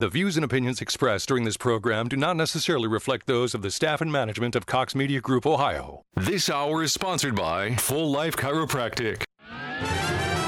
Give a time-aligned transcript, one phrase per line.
[0.00, 3.70] The views and opinions expressed during this program do not necessarily reflect those of the
[3.72, 6.04] staff and management of Cox Media Group Ohio.
[6.14, 9.24] This hour is sponsored by Full Life Chiropractic.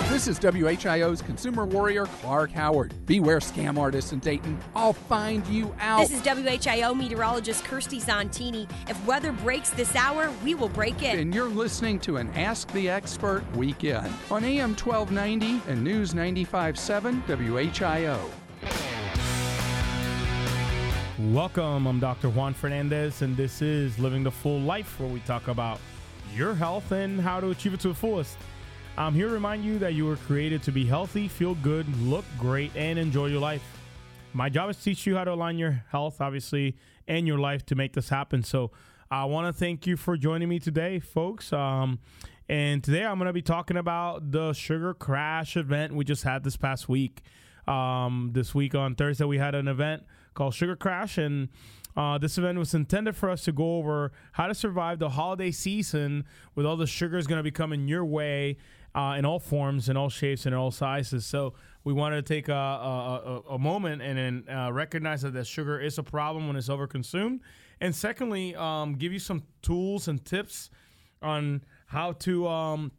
[0.09, 2.95] This is WHIO's consumer warrior, Clark Howard.
[3.07, 4.57] Beware scam artists in Dayton.
[4.77, 6.09] I'll find you out.
[6.09, 8.71] This is WHIO meteorologist Kirsty Zontini.
[8.89, 11.19] If weather breaks this hour, we will break it.
[11.19, 17.25] And you're listening to an Ask the Expert weekend on AM 1290 and News 95.7
[17.27, 18.31] WHIO.
[21.29, 21.87] Welcome.
[21.87, 22.31] I'm Dr.
[22.31, 25.79] Juan Fernandez, and this is Living the Full Life, where we talk about
[26.35, 28.39] your health and how to achieve it to the fullest.
[28.97, 32.25] I'm here to remind you that you were created to be healthy, feel good, look
[32.39, 33.63] great, and enjoy your life.
[34.33, 37.67] My job is to teach you how to align your health, obviously, and your life
[37.67, 38.43] to make this happen.
[38.43, 38.71] So
[39.11, 41.53] I want to thank you for joining me today, folks.
[41.53, 41.99] Um,
[42.49, 46.45] and today I'm going to be talking about the Sugar Crash event we just had
[46.45, 47.21] this past week.
[47.69, 50.03] Um, this week on Thursday, we had an event
[50.35, 51.49] called Sugar Crash, and
[51.97, 55.51] uh, this event was intended for us to go over how to survive the holiday
[55.51, 56.25] season
[56.55, 58.57] with all the sugars going to be coming your way
[58.95, 61.25] uh, in all forms, in all shapes, and all sizes.
[61.27, 65.45] So we wanted to take a, a, a moment and then uh, recognize that the
[65.45, 67.41] sugar is a problem when it's overconsumed,
[67.81, 70.71] and secondly, um, give you some tools and tips
[71.23, 72.93] on how to um,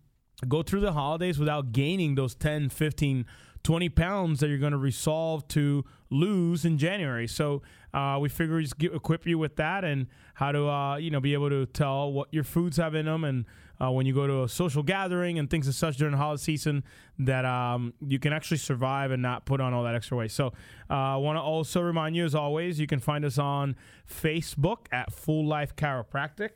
[0.47, 3.25] go through the holidays without gaining those 10, 15
[3.63, 7.27] 20 pounds that you're going to resolve to lose in January.
[7.27, 7.61] So
[7.93, 11.11] uh, we figure we just get, equip you with that and how to uh, you
[11.11, 13.45] know be able to tell what your foods have in them and
[13.81, 16.41] uh, when you go to a social gathering and things as such during the holiday
[16.41, 16.83] season
[17.17, 20.29] that um, you can actually survive and not put on all that extra weight.
[20.31, 20.47] So
[20.89, 23.75] uh, I want to also remind you as always you can find us on
[24.07, 26.51] Facebook at Full Life Chiropractic.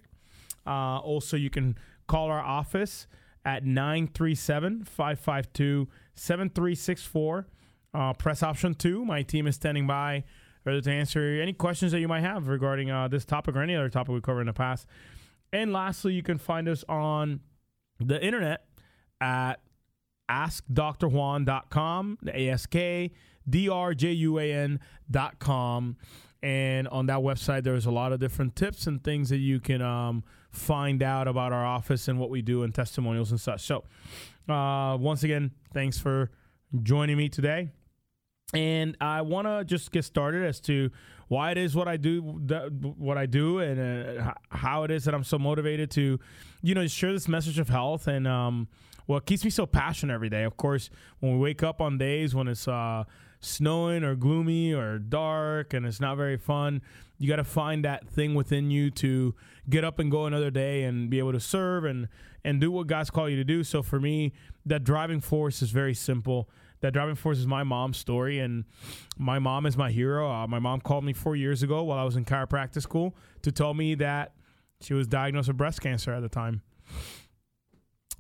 [0.68, 3.08] Uh, also you can call our office
[3.46, 7.48] at 937 552 7364.
[7.94, 9.06] Uh, press option two.
[9.06, 10.24] My team is standing by
[10.66, 13.76] ready to answer any questions that you might have regarding uh, this topic or any
[13.76, 14.88] other topic we covered in the past.
[15.54, 17.40] And lastly, you can find us on
[18.00, 18.66] the internet
[19.22, 19.62] at
[20.30, 23.12] askdrjuan.com, the A-S-K,
[23.48, 24.80] D-R-J-U-A-N
[25.10, 25.98] dot com.
[26.42, 29.82] And on that website, there's a lot of different tips and things that you can
[29.82, 30.24] um,
[30.56, 33.62] find out about our office and what we do and testimonials and such.
[33.62, 33.84] So,
[34.50, 36.32] uh, once again, thanks for
[36.84, 37.72] joining me today.
[38.54, 40.92] And I want to just get started as to
[41.28, 45.16] why it is what I do, what I do, and uh, how it is that
[45.16, 46.20] I'm so motivated to,
[46.62, 48.68] you know, share this message of health and um,
[49.08, 50.44] what keeps me so passionate every day.
[50.44, 50.90] Of course,
[51.20, 53.04] when we wake up on days when it's uh,
[53.46, 56.82] snowing or gloomy or dark and it's not very fun,
[57.18, 59.36] you got to find that thing within you to
[59.70, 62.08] get up and go another day and be able to serve and
[62.44, 63.64] and do what God's called you to do.
[63.64, 64.32] So for me,
[64.66, 66.48] that driving force is very simple.
[66.82, 68.66] That driving force is my mom's story, and
[69.18, 70.30] my mom is my hero.
[70.30, 73.52] Uh, my mom called me four years ago while I was in chiropractic school to
[73.52, 74.34] tell me that
[74.82, 76.62] she was diagnosed with breast cancer at the time.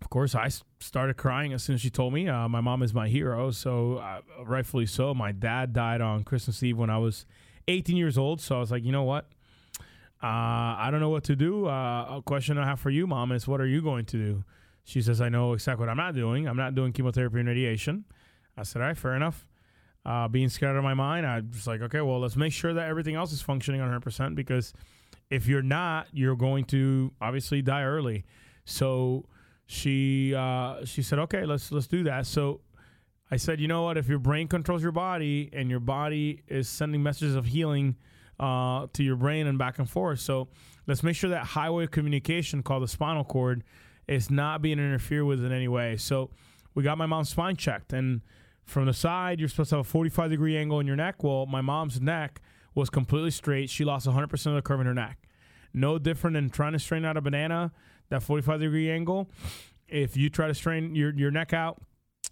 [0.05, 0.49] Of course, I
[0.79, 2.29] started crying as soon as she told me.
[2.29, 5.15] Uh, my mom is my hero, so uh, rightfully so.
[5.15, 7.25] My dad died on Christmas Eve when I was
[7.67, 9.25] 18 years old, so I was like, you know what?
[10.21, 11.65] Uh, I don't know what to do.
[11.65, 14.43] Uh, a question I have for you, mom, is what are you going to do?
[14.83, 16.47] She says, I know exactly what I'm not doing.
[16.47, 18.05] I'm not doing chemotherapy and radiation.
[18.55, 19.47] I said, all right, fair enough.
[20.05, 22.75] Uh, being scared out of my mind, I was like, okay, well, let's make sure
[22.75, 24.71] that everything else is functioning 100% because
[25.31, 28.23] if you're not, you're going to obviously die early.
[28.65, 29.25] So
[29.65, 32.25] she uh, she said, okay, let's let's do that.
[32.25, 32.61] So
[33.31, 33.97] I said, you know what?
[33.97, 37.95] If your brain controls your body and your body is sending messages of healing
[38.39, 40.47] uh, to your brain and back and forth, so
[40.85, 43.63] let's make sure that highway of communication called the spinal cord
[44.07, 45.97] is not being interfered with in any way.
[45.97, 46.29] So
[46.75, 48.21] we got my mom's spine checked, and
[48.65, 51.23] from the side, you're supposed to have a 45 degree angle in your neck.
[51.23, 52.41] Well, my mom's neck
[52.75, 53.69] was completely straight.
[53.69, 55.27] She lost 100% of the curve in her neck.
[55.73, 57.71] No different than trying to straighten out a banana,
[58.09, 59.29] that 45 degree angle.
[59.87, 61.81] If you try to strain your, your neck out,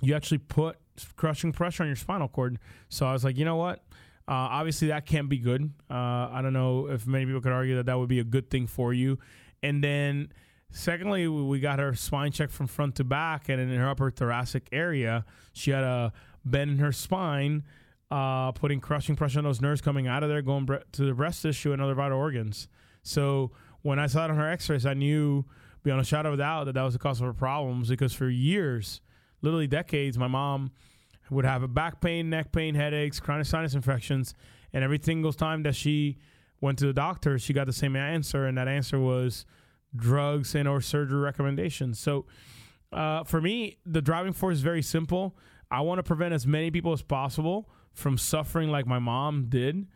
[0.02, 0.78] you actually put
[1.16, 2.60] crushing pressure on your spinal cord.
[2.90, 3.80] So I was like, you know what?
[4.28, 5.72] Uh, obviously, that can't be good.
[5.90, 8.50] Uh, I don't know if many people could argue that that would be a good
[8.50, 9.20] thing for you.
[9.62, 10.32] And then,
[10.72, 14.70] secondly, we got her spine checked from front to back, and in her upper thoracic
[14.72, 16.14] area, she had a
[16.46, 17.64] bend in her spine,
[18.12, 21.14] uh, putting crushing pressure on those nerves coming out of there, going bre- to the
[21.14, 22.70] breast tissue and other vital organs.
[23.02, 23.52] So
[23.82, 25.44] when I saw it on her X-rays, I knew
[25.84, 28.14] beyond a shadow of a doubt that that was the cause of her problems because
[28.14, 29.02] for years
[29.42, 30.72] literally decades, my mom
[31.30, 34.34] would have a back pain, neck pain, headaches, chronic sinus infections,
[34.72, 36.18] and every single time that she
[36.62, 39.46] went to the doctor, she got the same answer, and that answer was
[39.96, 42.00] drugs and or surgery recommendations.
[42.00, 42.26] So,
[42.92, 45.36] uh, for me, the driving force is very simple.
[45.70, 49.88] I want to prevent as many people as possible from suffering like my mom did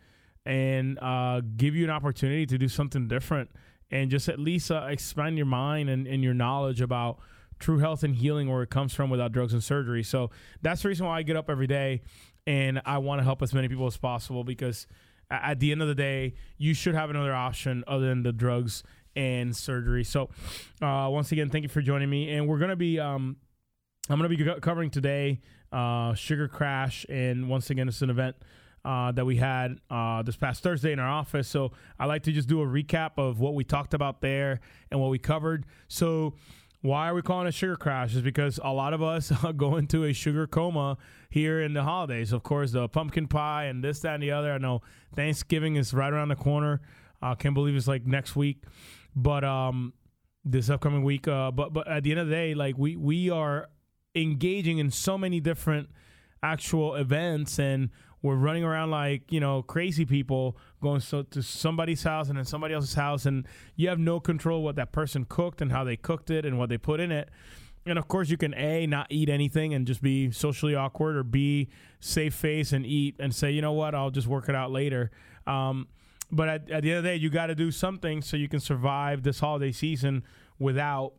[0.45, 3.51] and uh, give you an opportunity to do something different
[3.92, 7.19] and just at least uh, expand your mind and, and your knowledge about
[7.60, 10.04] true health and healing where it comes from without drugs and surgery.
[10.04, 10.30] So
[10.62, 12.01] that's the reason why I get up every day
[12.45, 14.88] and I want to help as many people as possible because
[15.30, 18.84] at the end of the day, you should have another option other than the drugs
[19.16, 20.04] and surgery.
[20.04, 20.30] So,
[20.81, 22.31] uh, once again, thank you for joining me.
[22.31, 23.38] And we're gonna be, um,
[24.10, 25.42] I'm gonna be covering today
[25.72, 28.36] uh, Sugar Crash, and once again, it's an event.
[28.88, 31.50] Uh, that we had uh, this past Thursday in our office.
[31.50, 35.01] So I like to just do a recap of what we talked about there and
[35.01, 35.66] what we covered.
[35.89, 36.36] So
[36.80, 38.16] why are we calling it sugar crash?
[38.16, 40.98] Is because a lot of us go into a sugar coma
[41.30, 42.31] here in the holidays.
[42.31, 44.54] Of course, the pumpkin pie and this, that, and the other.
[44.54, 44.81] I know
[45.13, 46.80] Thanksgiving is right around the corner.
[47.22, 48.63] I uh, can't believe it's like next week,
[49.18, 49.92] but um,
[50.45, 51.28] this upcoming week.
[51.28, 53.68] Uh, but but at the end of the day, like we we are
[54.16, 55.89] engaging in so many different
[56.42, 57.89] actual events and
[58.27, 62.45] we're running around like you know crazy people going so to somebody's house and then
[62.45, 65.95] somebody else's house and you have no control what that person cooked and how they
[65.95, 67.29] cooked it and what they put in it.
[67.85, 71.24] And of course you can a not eat anything and just be socially awkward or
[71.24, 71.69] b
[72.00, 73.95] save face and eat and say you know what?
[73.95, 75.09] I'll just work it out later.
[75.47, 75.88] Um,
[76.29, 78.50] but at, at the end of the day you got to do something so you
[78.50, 80.24] can survive this holiday season
[80.59, 81.13] without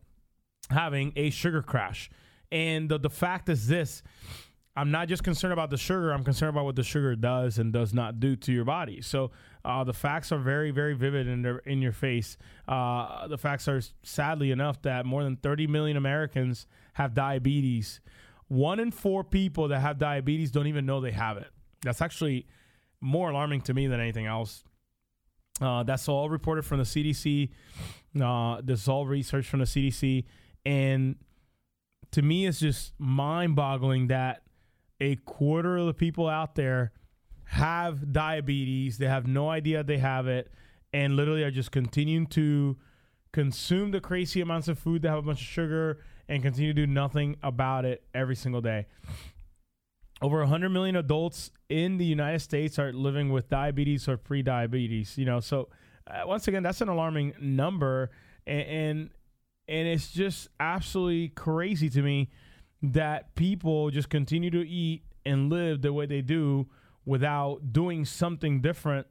[0.70, 2.10] having a sugar crash.
[2.50, 4.02] And the, the fact is this
[4.78, 6.12] I'm not just concerned about the sugar.
[6.12, 9.00] I'm concerned about what the sugar does and does not do to your body.
[9.00, 9.32] So
[9.64, 12.36] uh, the facts are very, very vivid in their, in your face.
[12.68, 18.00] Uh, the facts are sadly enough that more than 30 million Americans have diabetes.
[18.46, 21.50] One in four people that have diabetes don't even know they have it.
[21.82, 22.46] That's actually
[23.00, 24.62] more alarming to me than anything else.
[25.60, 27.50] Uh, that's all reported from the CDC.
[28.22, 30.24] Uh, this is all research from the CDC,
[30.64, 31.16] and
[32.12, 34.42] to me, it's just mind-boggling that
[35.00, 36.92] a quarter of the people out there
[37.44, 38.98] have diabetes.
[38.98, 40.52] They have no idea they have it,
[40.92, 42.76] and literally are just continuing to
[43.32, 45.98] consume the crazy amounts of food that have a bunch of sugar
[46.28, 48.86] and continue to do nothing about it every single day.
[50.20, 55.16] Over 100 million adults in the United States are living with diabetes or pre-diabetes.
[55.16, 55.68] You know, so
[56.06, 58.10] uh, once again, that's an alarming number,
[58.46, 59.10] and, and
[59.68, 62.30] and it's just absolutely crazy to me
[62.82, 66.68] that people just continue to eat and live the way they do
[67.04, 69.06] without doing something different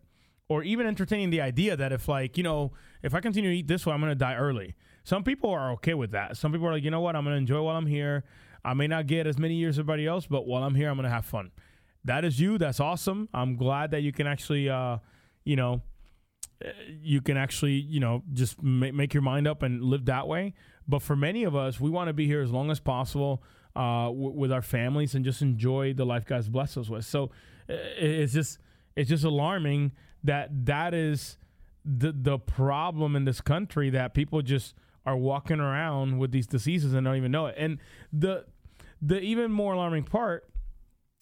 [0.49, 2.71] or even entertaining the idea that if like you know
[3.03, 4.75] if i continue to eat this way i'm going to die early.
[5.03, 6.35] Some people are okay with that.
[6.35, 7.15] Some people are like you know what?
[7.15, 8.23] I'm going to enjoy while i'm here.
[8.63, 10.95] I may not get as many years as everybody else but while i'm here i'm
[10.95, 11.51] going to have fun.
[12.05, 12.57] That is you.
[12.57, 13.29] That's awesome.
[13.33, 14.97] I'm glad that you can actually uh
[15.43, 15.81] you know
[16.63, 16.71] eh,
[17.01, 20.53] you can actually you know just make your mind up and live that way.
[20.87, 23.43] But for many of us we want to be here as long as possible
[23.77, 27.05] uh, w- with our families and just enjoy the life God's blessed us with.
[27.05, 27.29] So
[27.67, 28.57] it's just
[28.95, 29.91] it's just alarming
[30.23, 31.37] that that is
[31.85, 34.73] the the problem in this country that people just
[35.05, 37.55] are walking around with these diseases and don't even know it.
[37.57, 37.77] And
[38.11, 38.45] the
[39.01, 40.49] the even more alarming part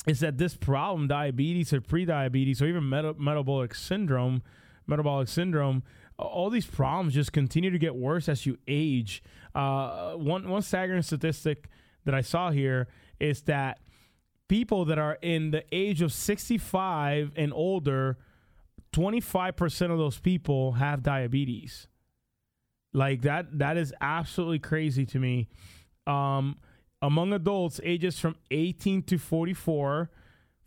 [0.08, 4.44] is that this problem, diabetes or pre-diabetes or even meta- metabolic syndrome,
[4.88, 5.84] metabolic syndrome,
[6.18, 9.22] all these problems just continue to get worse as you age.
[9.54, 11.70] Uh, one one staggering statistic
[12.06, 12.88] that I saw here
[13.20, 13.80] is that
[14.48, 18.18] people that are in the age of 65 and older,
[18.94, 21.88] 25% of those people have diabetes.
[22.94, 25.50] Like that that is absolutely crazy to me.
[26.08, 26.58] Um,
[27.02, 30.10] among adults ages from 18 to 44,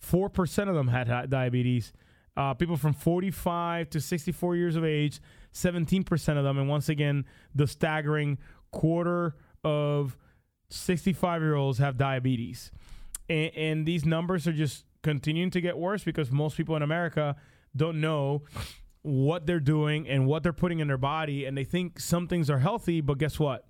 [0.05, 1.93] 4% of them had diabetes.
[2.37, 5.21] Uh, people from 45 to 64 years of age,
[5.53, 6.59] 17% of them.
[6.59, 7.25] And once again,
[7.55, 8.39] the staggering
[8.71, 9.35] quarter
[9.65, 10.17] of
[10.71, 12.71] 65 year olds have diabetes.
[13.29, 17.37] And, and, these numbers are just continuing to get worse because most people in America
[17.77, 18.43] don't know
[19.03, 21.45] what they're doing and what they're putting in their body.
[21.45, 23.67] And they think some things are healthy, but guess what?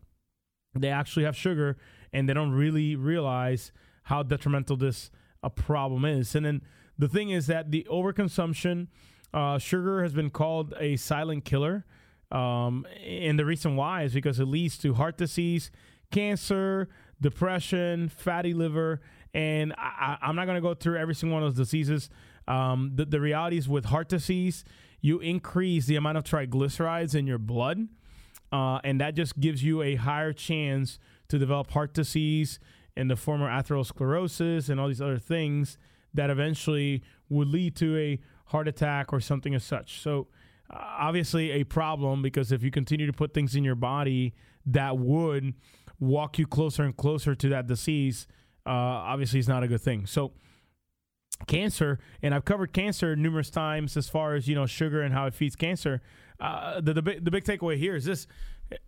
[0.75, 1.77] They actually have sugar
[2.13, 3.73] and they don't really realize
[4.05, 5.11] how detrimental this
[5.43, 6.35] a problem is.
[6.35, 6.63] And then
[6.97, 8.89] the thing is that the overconsumption,
[9.33, 11.85] uh, sugar has been called a silent killer.
[12.31, 15.71] Um, and the reason why is because it leads to heart disease,
[16.11, 16.89] cancer,
[17.21, 19.01] depression, fatty liver,
[19.35, 22.09] and I, am not going to go through every single one of those diseases.
[22.47, 24.65] Um, the, the reality is with heart disease,
[25.01, 27.89] you increase the amount of triglycerides in your blood,
[28.51, 30.99] uh, and that just gives you a higher chance
[31.29, 32.59] to develop heart disease
[32.97, 35.79] and the form of atherosclerosis and all these other things
[36.15, 40.01] that eventually would lead to a heart attack or something as such.
[40.01, 40.29] So,
[40.71, 44.35] uh, obviously, a problem because if you continue to put things in your body
[44.67, 45.55] that would
[46.01, 48.27] walk you closer and closer to that disease,
[48.67, 50.07] uh, obviously, is not a good thing.
[50.07, 50.33] So,
[51.47, 55.27] cancer, and I've covered cancer numerous times as far as you know sugar and how
[55.27, 56.03] it feeds cancer.
[56.41, 58.27] Uh, the the big, the big takeaway here is this: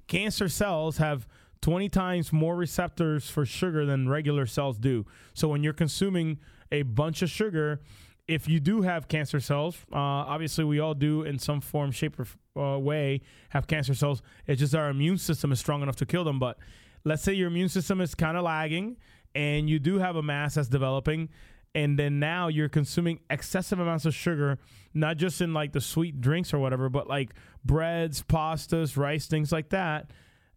[0.06, 1.26] cancer cells have
[1.62, 5.04] 20 times more receptors for sugar than regular cells do.
[5.34, 6.38] So when you're consuming
[6.72, 7.80] a bunch of sugar,
[8.26, 12.16] if you do have cancer cells, uh, obviously we all do in some form, shape,
[12.18, 12.26] or
[12.60, 14.22] uh, way have cancer cells.
[14.46, 16.38] It's just our immune system is strong enough to kill them.
[16.38, 16.58] But
[17.04, 18.96] let's say your immune system is kind of lagging
[19.34, 21.28] and you do have a mass that's developing
[21.74, 24.58] and then now you're consuming excessive amounts of sugar
[24.92, 29.52] not just in like the sweet drinks or whatever but like breads pastas rice things
[29.52, 30.10] like that.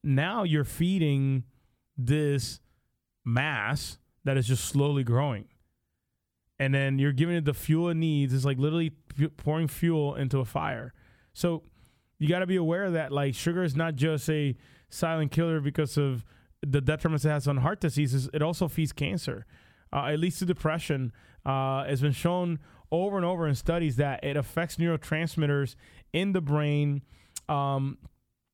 [0.03, 1.43] Now you're feeding
[1.97, 2.59] this
[3.25, 5.45] mass that is just slowly growing.
[6.59, 8.33] And then you're giving it the fuel it needs.
[8.33, 8.91] It's like literally
[9.37, 10.93] pouring fuel into a fire.
[11.33, 11.63] So
[12.19, 14.55] you got to be aware that like sugar is not just a
[14.93, 16.23] silent killer because of
[16.61, 19.45] the detriments it has on heart diseases it also feeds cancer
[19.93, 21.13] uh, it leads to depression.
[21.45, 22.59] Uh, it's been shown
[22.91, 25.75] over and over in studies that it affects neurotransmitters
[26.11, 27.03] in the brain.
[27.47, 27.99] Um,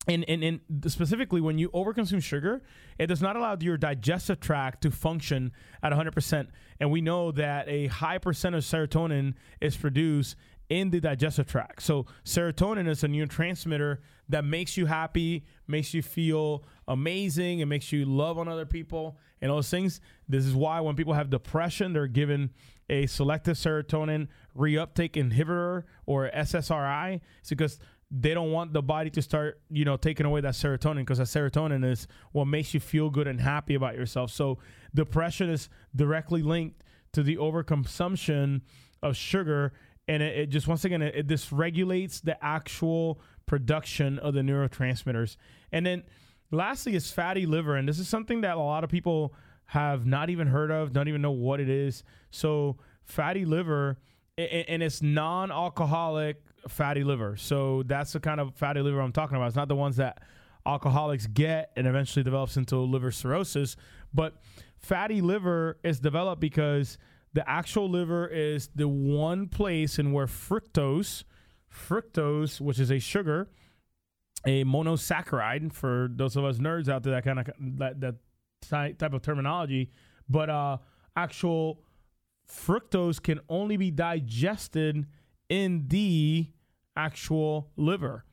[0.07, 2.61] and, and, and specifically, when you overconsume sugar,
[2.97, 6.47] it does not allow your digestive tract to function at 100%.
[6.79, 10.35] And we know that a high percent of serotonin is produced
[10.67, 11.83] in the digestive tract.
[11.83, 13.97] So, serotonin is a neurotransmitter
[14.29, 19.17] that makes you happy, makes you feel amazing, and makes you love on other people
[19.41, 19.99] and all those things.
[20.27, 22.51] This is why when people have depression, they're given
[22.89, 27.21] a selective serotonin reuptake inhibitor or SSRI.
[27.39, 27.79] It's because
[28.11, 31.27] they don't want the body to start, you know, taking away that serotonin because that
[31.27, 34.31] serotonin is what makes you feel good and happy about yourself.
[34.31, 34.57] So
[34.95, 36.83] depression is directly linked
[37.13, 38.61] to the overconsumption
[39.03, 39.73] of sugar,
[40.07, 45.35] and it, it just once again it, it dysregulates the actual production of the neurotransmitters.
[45.71, 46.03] And then
[46.51, 49.33] lastly is fatty liver, and this is something that a lot of people
[49.65, 52.03] have not even heard of, don't even know what it is.
[52.29, 53.97] So fatty liver,
[54.37, 56.37] and it's non-alcoholic
[56.67, 57.35] fatty liver.
[57.37, 59.47] So that's the kind of fatty liver I'm talking about.
[59.47, 60.21] It's not the ones that
[60.65, 63.75] alcoholics get and eventually develops into liver cirrhosis,
[64.13, 64.41] but
[64.77, 66.99] fatty liver is developed because
[67.33, 71.23] the actual liver is the one place in where fructose,
[71.73, 73.49] fructose, which is a sugar,
[74.45, 77.47] a monosaccharide for those of us nerds out there that kind of
[77.77, 79.91] that, that type of terminology
[80.29, 80.77] but uh
[81.17, 81.81] actual
[82.49, 85.05] fructose can only be digested
[85.49, 86.47] in the
[86.95, 88.25] actual liver.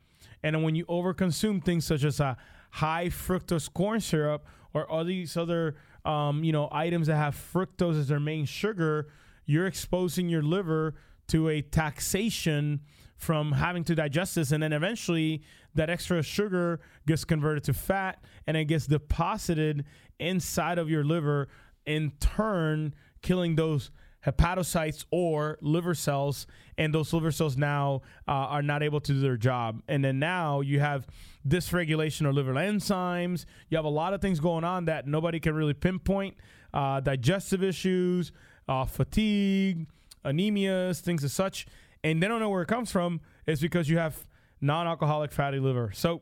[0.43, 2.37] And when you overconsume things such as a
[2.71, 5.75] high fructose corn syrup or all these other
[6.05, 9.07] um, you know items that have fructose as their main sugar
[9.45, 10.95] you're exposing your liver
[11.27, 12.81] to a taxation
[13.17, 15.41] from having to digest this and then eventually
[15.73, 19.85] that extra sugar gets converted to fat and it gets deposited
[20.19, 21.47] inside of your liver,
[21.85, 23.91] in turn, killing those
[24.25, 26.47] hepatocytes or liver cells,
[26.77, 29.81] and those liver cells now uh, are not able to do their job.
[29.87, 31.07] And then now you have
[31.47, 33.45] dysregulation of liver enzymes.
[33.69, 36.35] You have a lot of things going on that nobody can really pinpoint
[36.73, 38.31] uh, digestive issues,
[38.67, 39.87] uh, fatigue,
[40.25, 41.65] anemias, things as such.
[42.07, 43.19] And they don't know where it comes from.
[43.45, 44.15] It's because you have
[44.61, 45.91] non-alcoholic fatty liver.
[45.93, 46.21] So,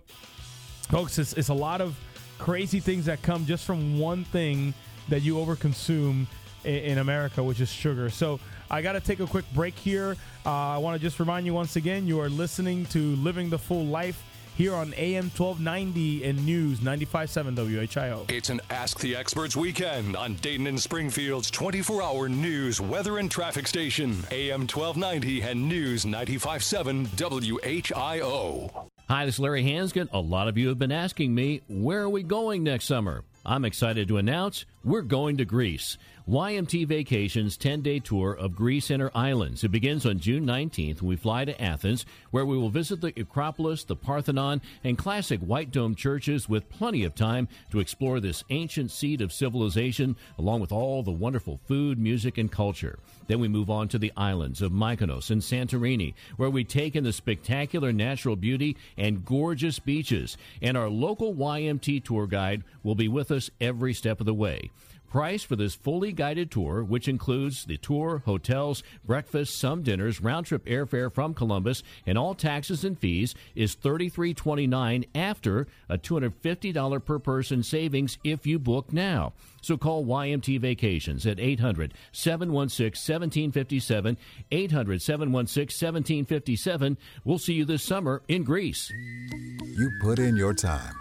[0.89, 1.95] folks, it's, it's a lot of
[2.39, 4.73] crazy things that come just from one thing
[5.09, 6.25] that you overconsume
[6.63, 8.09] in, in America, which is sugar.
[8.09, 8.39] So,
[8.71, 10.17] I got to take a quick break here.
[10.43, 13.59] Uh, I want to just remind you once again, you are listening to Living the
[13.59, 14.23] Full Life
[14.55, 18.31] here on AM 1290 and News 95.7 WHIO.
[18.31, 23.29] It's an Ask the Experts weekend on Dayton and Springfield's 24 hour news, weather, and
[23.29, 24.11] traffic station.
[24.31, 28.89] AM 1290 and News 95.7 WHIO.
[29.07, 30.09] Hi, this is Larry Hansgen.
[30.13, 33.23] A lot of you have been asking me, where are we going next summer?
[33.45, 35.97] I'm excited to announce we're going to Greece.
[36.27, 39.63] YMT Vacations 10 day tour of Greece and her islands.
[39.63, 43.13] It begins on June 19th when we fly to Athens, where we will visit the
[43.15, 48.43] Acropolis, the Parthenon, and classic white dome churches with plenty of time to explore this
[48.49, 52.97] ancient seat of civilization, along with all the wonderful food, music, and culture.
[53.27, 57.03] Then we move on to the islands of Mykonos and Santorini, where we take in
[57.03, 60.37] the spectacular natural beauty and gorgeous beaches.
[60.59, 64.71] And our local YMT tour guide will be with us every step of the way.
[65.15, 70.45] Price for this fully guided tour, which includes the tour, hotels, breakfast, some dinners, round
[70.45, 77.17] trip airfare from Columbus, and all taxes and fees, is $33.29 after a $250 per
[77.17, 79.31] person savings if you book now.
[79.61, 84.17] So call YMT Vacations at 800 716 1757.
[84.51, 86.97] 800 716 1757.
[87.23, 88.91] We'll see you this summer in Greece.
[88.91, 90.93] You put in your time,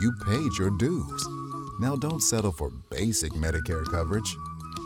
[0.00, 1.26] you paid your dues.
[1.80, 4.36] Now don't settle for basic Medicare coverage.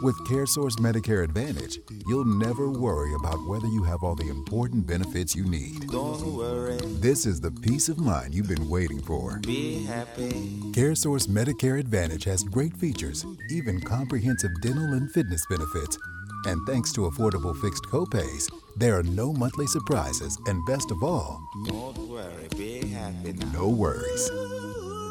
[0.03, 5.35] With CareSource Medicare Advantage, you'll never worry about whether you have all the important benefits
[5.37, 5.89] you need.
[5.91, 6.79] Don't worry.
[7.01, 9.41] This is the peace of mind you've been waiting for.
[9.41, 10.31] Be happy.
[10.73, 15.99] CareSource Medicare Advantage has great features, even comprehensive dental and fitness benefits.
[16.47, 21.43] And thanks to affordable fixed copays, there are no monthly surprises, and best of all,
[21.67, 22.49] Don't worry.
[22.57, 23.53] Be happy now.
[23.53, 24.31] no worries.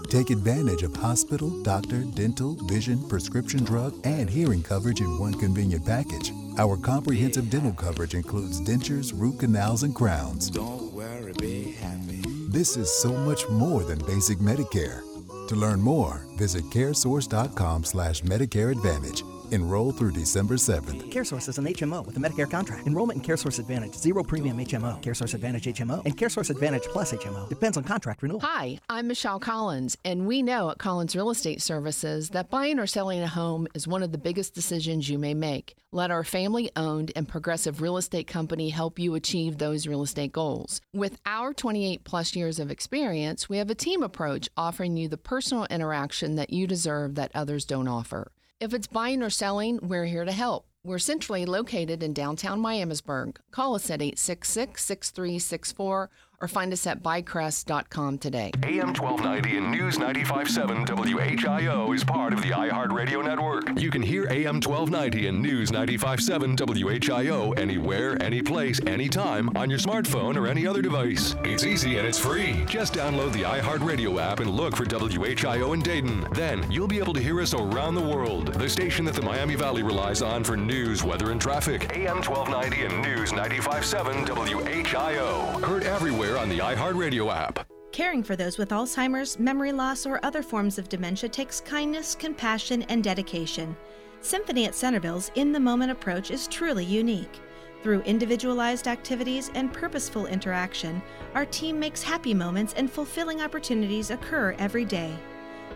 [0.09, 5.85] Take advantage of hospital, doctor, dental, vision, prescription drug, and hearing coverage in one convenient
[5.85, 6.31] package.
[6.57, 10.49] Our comprehensive dental coverage includes dentures, root canals, and crowns.
[10.49, 11.33] Don't worry.
[11.33, 12.23] Be happy.
[12.47, 15.03] This is so much more than basic Medicare.
[15.47, 19.23] To learn more, visit caresource.com slash Medicare Advantage.
[19.51, 21.11] Enroll through December 7th.
[21.11, 22.85] CareSource is an HMO with a Medicare contract.
[22.85, 27.49] Enrollment in CareSource Advantage, zero premium HMO, CareSource Advantage HMO, and CareSource Advantage Plus HMO.
[27.49, 28.41] Depends on contract renewal.
[28.41, 32.87] Hi, I'm Michelle Collins, and we know at Collins Real Estate Services that buying or
[32.87, 35.75] selling a home is one of the biggest decisions you may make.
[35.91, 40.31] Let our family owned and progressive real estate company help you achieve those real estate
[40.31, 40.81] goals.
[40.93, 45.17] With our 28 plus years of experience, we have a team approach offering you the
[45.17, 48.31] personal interaction that you deserve that others don't offer.
[48.59, 50.65] If it's buying or selling, we're here to help.
[50.83, 53.37] We're centrally located in downtown Miamisburg.
[53.51, 56.09] Call us at 866 6364
[56.41, 58.51] or find us at buycrest.com today.
[58.63, 63.77] AM 1290 and News 95.7 WHIO is part of the iHeartRadio network.
[63.79, 70.37] You can hear AM 1290 and News 95.7 WHIO anywhere, anyplace, anytime on your smartphone
[70.37, 71.35] or any other device.
[71.43, 72.63] It's easy and it's free.
[72.65, 76.27] Just download the iHeartRadio app and look for WHIO in Dayton.
[76.31, 78.53] Then you'll be able to hear us around the world.
[78.53, 81.95] The station that the Miami Valley relies on for news, weather, and traffic.
[81.95, 85.63] AM 1290 and News 95.7 WHIO.
[85.65, 87.67] Heard everywhere on the iHeartRadio app.
[87.91, 92.83] Caring for those with Alzheimer's, memory loss, or other forms of dementia takes kindness, compassion,
[92.83, 93.75] and dedication.
[94.21, 97.39] Symphony at Centerville's In the Moment approach is truly unique.
[97.81, 101.01] Through individualized activities and purposeful interaction,
[101.33, 105.17] our team makes happy moments and fulfilling opportunities occur every day.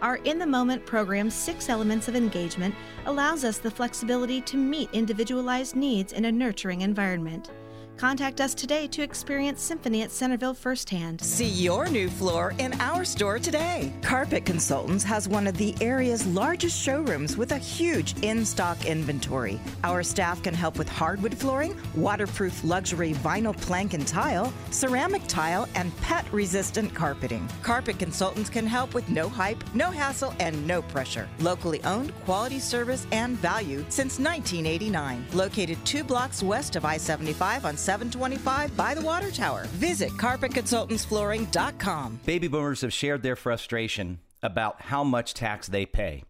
[0.01, 2.75] Our In the Moment program's six elements of engagement
[3.05, 7.51] allows us the flexibility to meet individualized needs in a nurturing environment.
[7.97, 11.21] Contact us today to experience Symphony at Centerville firsthand.
[11.21, 13.93] See your new floor in our store today.
[14.01, 19.59] Carpet Consultants has one of the area's largest showrooms with a huge in stock inventory.
[19.83, 25.67] Our staff can help with hardwood flooring, waterproof luxury vinyl plank and tile, ceramic tile,
[25.75, 27.47] and pet resistant carpeting.
[27.61, 31.29] Carpet Consultants can help with no hype, no hassle, and no pressure.
[31.39, 35.25] Locally owned, quality service, and value since 1989.
[35.33, 39.63] Located two blocks west of I 75 on 725 by the Water Tower.
[39.73, 42.19] Visit carpetconsultantsflooring.com.
[42.25, 46.23] Baby boomers have shared their frustration about how much tax they pay.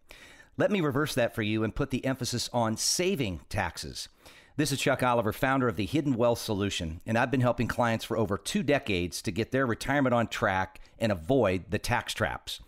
[0.56, 4.08] Let me reverse that for you and put the emphasis on saving taxes.
[4.56, 8.04] This is Chuck Oliver, founder of the Hidden Wealth Solution, and I've been helping clients
[8.04, 12.60] for over two decades to get their retirement on track and avoid the tax traps.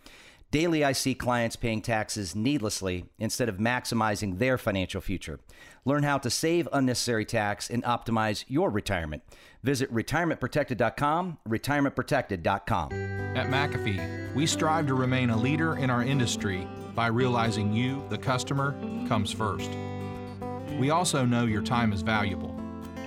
[0.56, 5.38] Daily, I see clients paying taxes needlessly instead of maximizing their financial future.
[5.84, 9.22] Learn how to save unnecessary tax and optimize your retirement.
[9.62, 12.92] Visit retirementprotected.com, retirementprotected.com.
[13.36, 18.16] At McAfee, we strive to remain a leader in our industry by realizing you, the
[18.16, 18.72] customer,
[19.08, 19.70] comes first.
[20.78, 22.58] We also know your time is valuable.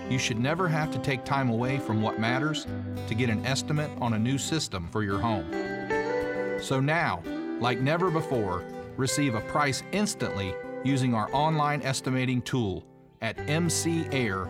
[0.08, 2.68] You should never have to take time away from what matters
[3.08, 5.52] to get an estimate on a new system for your home.
[6.62, 7.24] So now,
[7.60, 8.63] like never before,
[8.98, 12.84] receive a price instantly using our online estimating tool
[13.22, 14.50] at mcair.com.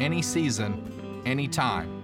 [0.00, 1.96] Any season, any time.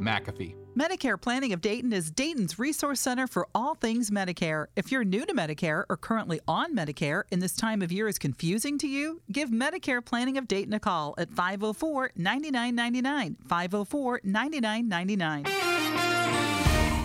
[0.00, 0.56] McAfee.
[0.78, 4.66] Medicare Planning of Dayton is Dayton's resource center for all things Medicare.
[4.76, 8.18] If you're new to Medicare or currently on Medicare and this time of year is
[8.18, 13.36] confusing to you, give Medicare Planning of Dayton a call at 504 9999.
[13.48, 15.69] 504 9999.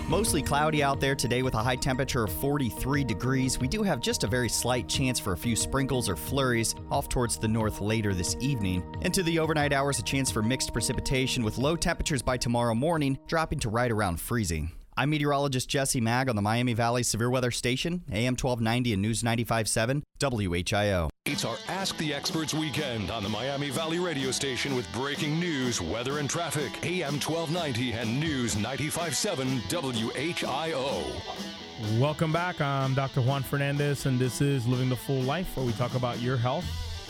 [0.07, 3.57] Mostly cloudy out there today with a high temperature of 43 degrees.
[3.57, 7.09] We do have just a very slight chance for a few sprinkles or flurries off
[7.09, 8.83] towards the north later this evening.
[9.01, 13.17] Into the overnight hours, a chance for mixed precipitation with low temperatures by tomorrow morning,
[13.25, 14.71] dropping to right around freezing.
[14.97, 19.23] I'm meteorologist Jesse Maag on the Miami Valley Severe Weather Station, AM 1290 and News
[19.23, 21.09] 95.7, WHIO.
[21.25, 25.81] It's our Ask the Experts weekend on the Miami Valley radio station with breaking news,
[25.81, 26.71] weather, and traffic.
[26.85, 31.03] AM 1290 and News 95.7 WHIO.
[31.99, 32.61] Welcome back.
[32.61, 33.19] I'm Dr.
[33.19, 36.63] Juan Fernandez, and this is Living the Full Life, where we talk about your health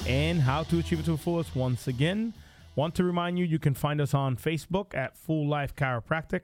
[0.08, 1.56] and how to achieve it to the fullest.
[1.56, 2.34] Once again,
[2.76, 6.42] want to remind you you can find us on Facebook at Full Life Chiropractic.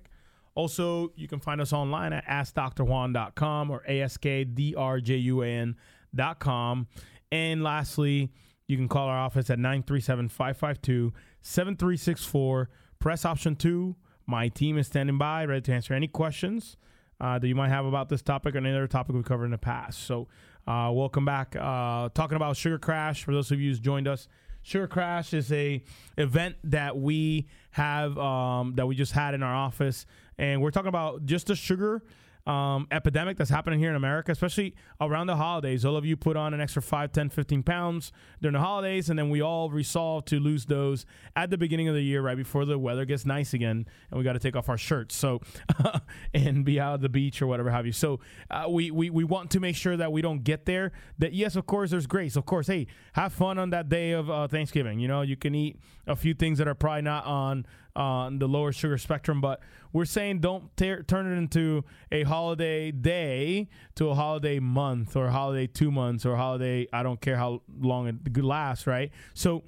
[0.56, 6.88] Also, you can find us online at AskDrJuan.com or ASKDRJUAN.com.
[7.32, 8.32] And lastly,
[8.68, 12.70] you can call our office at 937 552 7364.
[13.00, 13.96] Press option two.
[14.28, 16.78] My team is standing by, ready to answer any questions
[17.20, 19.52] uh, that you might have about this topic or any other topic we've covered in
[19.52, 20.06] the past.
[20.06, 20.28] So,
[20.68, 21.56] uh, welcome back.
[21.56, 24.28] Uh, talking about Sugar Crash, for those of you who's joined us,
[24.64, 25.84] Sugar Crash is a
[26.18, 30.06] event that we have um, that we just had in our office,
[30.42, 32.02] and we're talking about just the sugar
[32.48, 35.86] um, epidemic that's happening here in America, especially around the holidays.
[35.86, 39.20] All of you put on an extra 5, 10, 15 pounds during the holidays, and
[39.20, 42.66] then we all resolve to lose those at the beginning of the year, right before
[42.66, 45.40] the weather gets nice again, and we got to take off our shirts so
[46.34, 47.92] and be out at the beach or whatever have you.
[47.92, 50.92] So uh, we, we, we want to make sure that we don't get there.
[51.20, 52.36] That, yes, of course, there's grace.
[52.36, 55.00] Of course, hey, have fun on that day of uh, Thanksgiving.
[55.00, 55.78] You know, you can eat
[56.08, 59.60] a few things that are probably not on on the lower sugar spectrum, but
[59.94, 65.28] we're saying don't tear, turn it into a holiday day to a holiday month or
[65.28, 69.12] a holiday two months or a holiday, I don't care how long it lasts, right?
[69.34, 69.64] So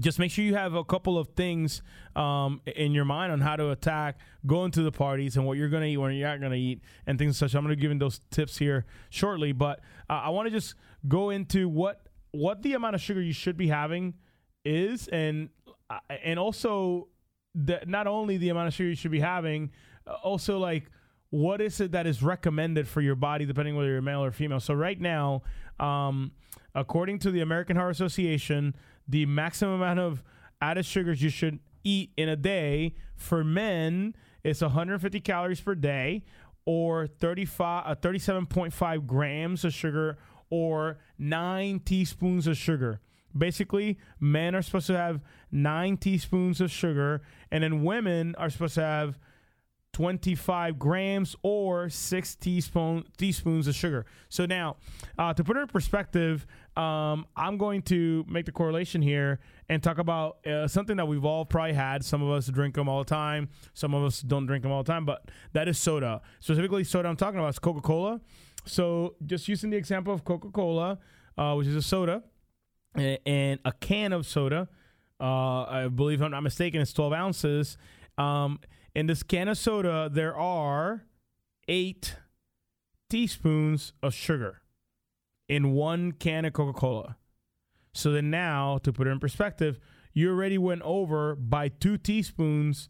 [0.00, 1.82] just make sure you have a couple of things
[2.14, 5.68] um, in your mind on how to attack going to the parties and what you're
[5.68, 7.54] going to eat, what you're not going to eat, and things such.
[7.54, 10.74] I'm going to give you those tips here shortly, but uh, I want to just
[11.06, 14.14] go into what what the amount of sugar you should be having
[14.64, 15.48] is, and
[15.90, 17.08] uh, and also
[17.64, 19.70] the, not only the amount of sugar you should be having,
[20.06, 20.90] uh, also like
[21.30, 24.60] what is it that is recommended for your body depending whether you're male or female.
[24.60, 25.42] So right now,
[25.78, 26.32] um,
[26.74, 28.74] according to the American Heart Association,
[29.06, 30.22] the maximum amount of
[30.60, 36.24] added sugars you should eat in a day for men is 150 calories per day
[36.64, 40.18] or 35 uh, 37.5 grams of sugar
[40.50, 43.00] or 9 teaspoons of sugar
[43.36, 48.74] basically men are supposed to have nine teaspoons of sugar and then women are supposed
[48.74, 49.18] to have
[49.92, 54.06] 25 grams or six teaspoon, teaspoons of sugar.
[54.28, 54.76] So now,
[55.18, 59.82] uh, to put it in perspective, um, I'm going to make the correlation here and
[59.82, 62.04] talk about uh, something that we've all probably had.
[62.04, 63.48] Some of us drink them all the time.
[63.74, 66.20] Some of us don't drink them all the time, but that is soda.
[66.38, 68.20] Specifically, soda I'm talking about is Coca Cola.
[68.66, 70.98] So just using the example of Coca Cola,
[71.36, 72.22] uh, which is a soda,
[72.94, 74.68] and a can of soda.
[75.20, 77.76] Uh, I believe, I'm not mistaken, it's 12 ounces.
[78.16, 78.60] Um,
[78.94, 81.04] in this can of soda, there are
[81.66, 82.16] eight
[83.10, 84.62] teaspoons of sugar
[85.48, 87.16] in one can of Coca Cola.
[87.92, 89.78] So then, now to put it in perspective,
[90.12, 92.88] you already went over by two teaspoons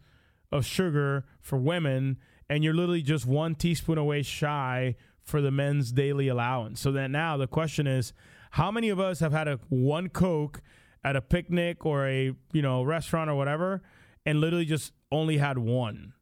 [0.51, 5.93] of sugar for women, and you're literally just one teaspoon away shy for the men's
[5.93, 6.81] daily allowance.
[6.81, 8.13] So then, now the question is,
[8.53, 10.63] how many of us have had a one Coke
[11.05, 13.83] at a picnic or a you know restaurant or whatever,
[14.27, 16.13] and literally just only had one?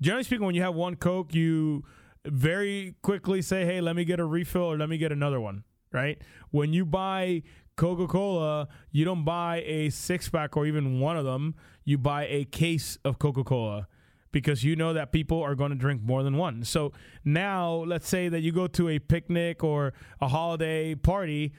[0.00, 1.84] Generally speaking, when you have one Coke, you
[2.26, 5.64] very quickly say, "Hey, let me get a refill or let me get another one."
[5.92, 6.20] Right?
[6.50, 7.42] When you buy
[7.76, 11.54] Coca Cola, you don't buy a six pack or even one of them.
[11.84, 13.86] You buy a case of Coca Cola
[14.34, 16.64] because you know that people are going to drink more than one.
[16.64, 16.92] So
[17.24, 21.52] now, let's say that you go to a picnic or a holiday party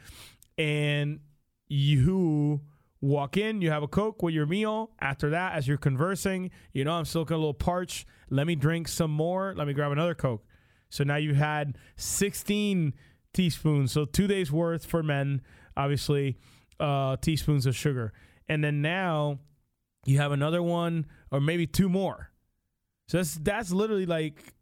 [0.57, 1.21] and
[1.69, 2.59] you
[2.99, 4.91] walk in, you have a Coke with your meal.
[4.99, 8.07] After that, as you're conversing, you know, I'm still looking a little parched.
[8.29, 9.53] Let me drink some more.
[9.55, 10.43] Let me grab another Coke.
[10.89, 12.93] So now you've had 16
[13.33, 13.93] teaspoons.
[13.93, 15.41] So two days worth for men,
[15.77, 16.37] obviously,
[16.77, 18.11] uh, teaspoons of sugar.
[18.49, 19.39] And then now
[20.05, 22.31] you have another one or maybe two more.
[23.07, 24.53] So that's that's literally like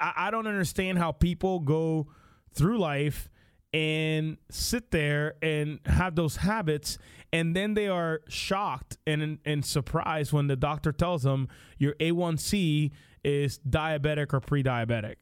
[0.00, 2.08] I, I don't understand how people go
[2.54, 3.28] through life
[3.72, 6.98] and sit there and have those habits
[7.32, 12.92] and then they are shocked and and surprised when the doctor tells them your A1C
[13.24, 15.16] is diabetic or pre-diabetic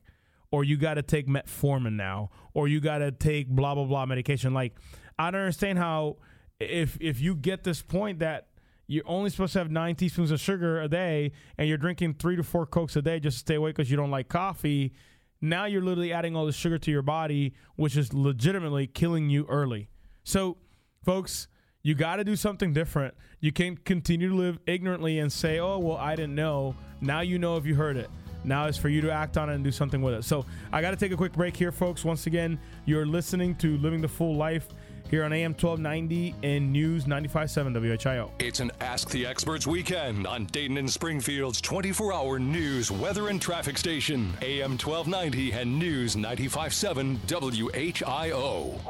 [0.51, 4.07] or you got to take metformin now or you got to take blah blah blah
[4.07, 4.55] medication.
[4.55, 4.77] Like
[5.19, 6.19] I don't understand how
[6.61, 8.47] if if you get this point that
[8.87, 12.37] you're only supposed to have nine teaspoons of sugar a day and you're drinking three
[12.37, 14.93] to four cokes a day just to stay awake because you don't like coffee.
[15.41, 19.47] Now you're literally adding all the sugar to your body which is legitimately killing you
[19.49, 19.89] early.
[20.23, 20.59] So
[21.03, 21.49] folks
[21.83, 23.15] you got to do something different.
[23.41, 26.75] You can't continue to live ignorantly and say oh well i didn't know.
[27.01, 28.11] Now you know if you heard it.
[28.47, 30.25] Now it's for you to act on it and do something with it.
[30.25, 32.05] So i got to take a quick break here folks.
[32.05, 34.69] Once again you're listening to living the full life
[35.11, 38.31] here on AM 1290 and News 95.7 WHIO.
[38.39, 43.41] It's an Ask the Experts weekend on Dayton and Springfield's 24 hour news, weather, and
[43.41, 44.33] traffic station.
[44.43, 48.81] AM 1290 and News 95.7 WHIO.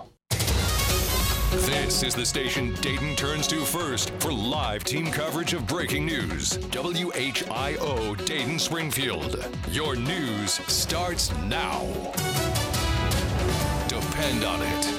[1.55, 6.59] This is the station Dayton turns to first for live team coverage of breaking news.
[6.59, 9.47] WHIO Dayton Springfield.
[9.71, 11.85] Your news starts now.
[13.87, 14.94] Depend on it.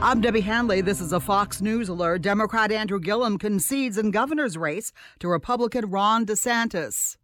[0.00, 0.80] I'm Debbie Hanley.
[0.80, 2.22] This is a Fox News alert.
[2.22, 7.16] Democrat Andrew Gillum concedes in governor's race to Republican Ron DeSantis.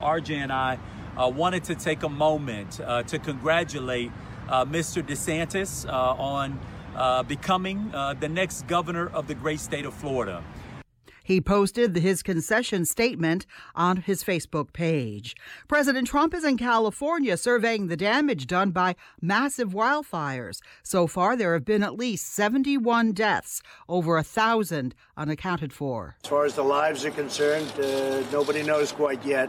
[0.00, 0.80] RJ and I
[1.16, 4.10] uh, wanted to take a moment uh, to congratulate
[4.48, 5.00] uh, Mr.
[5.00, 6.58] DeSantis uh, on
[6.96, 10.42] uh, becoming uh, the next governor of the great state of Florida.
[11.30, 15.36] He posted his concession statement on his Facebook page.
[15.68, 20.58] President Trump is in California surveying the damage done by massive wildfires.
[20.82, 26.16] So far, there have been at least 71 deaths, over a thousand unaccounted for.
[26.24, 29.48] As far as the lives are concerned, uh, nobody knows quite yet.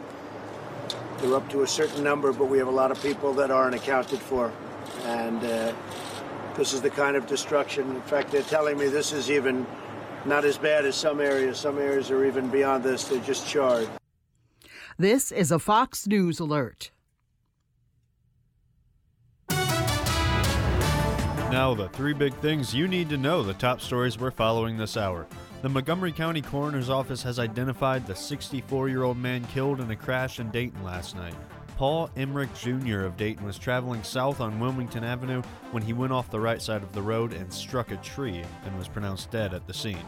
[1.17, 3.73] They're up to a certain number, but we have a lot of people that aren't
[3.73, 4.53] accounted for.
[5.05, 5.73] And uh,
[6.55, 7.89] this is the kind of destruction.
[7.89, 9.65] In fact, they're telling me this is even
[10.25, 11.57] not as bad as some areas.
[11.57, 13.05] Some areas are even beyond this.
[13.05, 13.89] They're just charred.
[14.97, 16.91] This is a Fox News alert.
[21.49, 24.95] Now, the three big things you need to know the top stories we're following this
[24.95, 25.27] hour.
[25.61, 29.95] The Montgomery County Coroner's Office has identified the 64 year old man killed in a
[29.95, 31.35] crash in Dayton last night.
[31.77, 33.01] Paul Emmerich Jr.
[33.01, 36.83] of Dayton was traveling south on Wilmington Avenue when he went off the right side
[36.83, 40.05] of the road and struck a tree and was pronounced dead at the scene.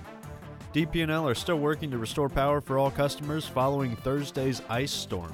[0.74, 5.34] DP&L are still working to restore power for all customers following Thursday's ice storm.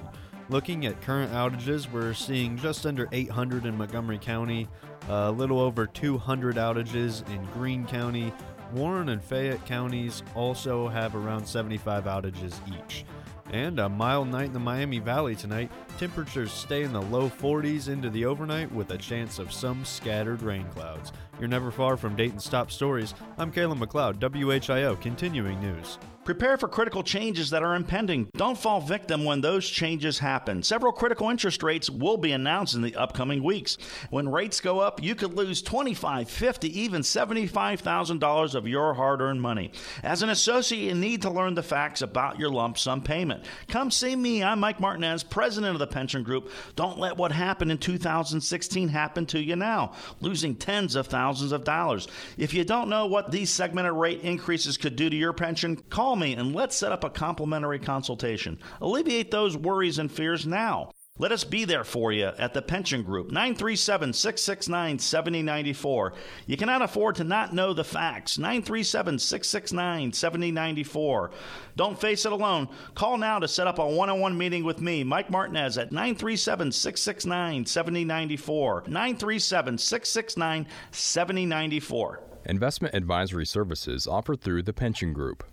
[0.49, 4.67] Looking at current outages, we're seeing just under 800 in Montgomery County,
[5.07, 8.33] a little over 200 outages in Greene County.
[8.73, 13.05] Warren and Fayette counties also have around 75 outages each.
[13.51, 15.71] And a mild night in the Miami Valley tonight.
[15.97, 20.41] Temperatures stay in the low 40s into the overnight with a chance of some scattered
[20.41, 21.11] rain clouds.
[21.39, 23.15] You're never far from Dayton's top stories.
[23.37, 25.97] I'm Kayla McLeod, WHIO, continuing news.
[26.29, 28.29] Prepare for critical changes that are impending.
[28.37, 30.61] Don't fall victim when those changes happen.
[30.61, 33.79] Several critical interest rates will be announced in the upcoming weeks.
[34.11, 39.41] When rates go up, you could lose $25, $50, even $75,000 of your hard earned
[39.41, 39.71] money.
[40.03, 43.45] As an associate, you need to learn the facts about your lump sum payment.
[43.67, 44.43] Come see me.
[44.43, 46.51] I'm Mike Martinez, president of the pension group.
[46.75, 51.63] Don't let what happened in 2016 happen to you now, losing tens of thousands of
[51.63, 52.07] dollars.
[52.37, 56.18] If you don't know what these segmented rate increases could do to your pension, call
[56.19, 58.59] me and let's set up a complimentary consultation.
[58.81, 60.91] Alleviate those worries and fears now.
[61.21, 66.13] Let us be there for you at the Pension Group, 937 669 7094.
[66.47, 68.37] You cannot afford to not know the facts.
[68.37, 71.31] 937 669 7094.
[71.75, 72.69] Don't face it alone.
[72.95, 75.91] Call now to set up a one on one meeting with me, Mike Martinez, at
[75.91, 78.83] 937 669 7094.
[78.87, 82.23] 937 669 7094.
[82.45, 85.43] Investment advisory services offered through the Pension Group.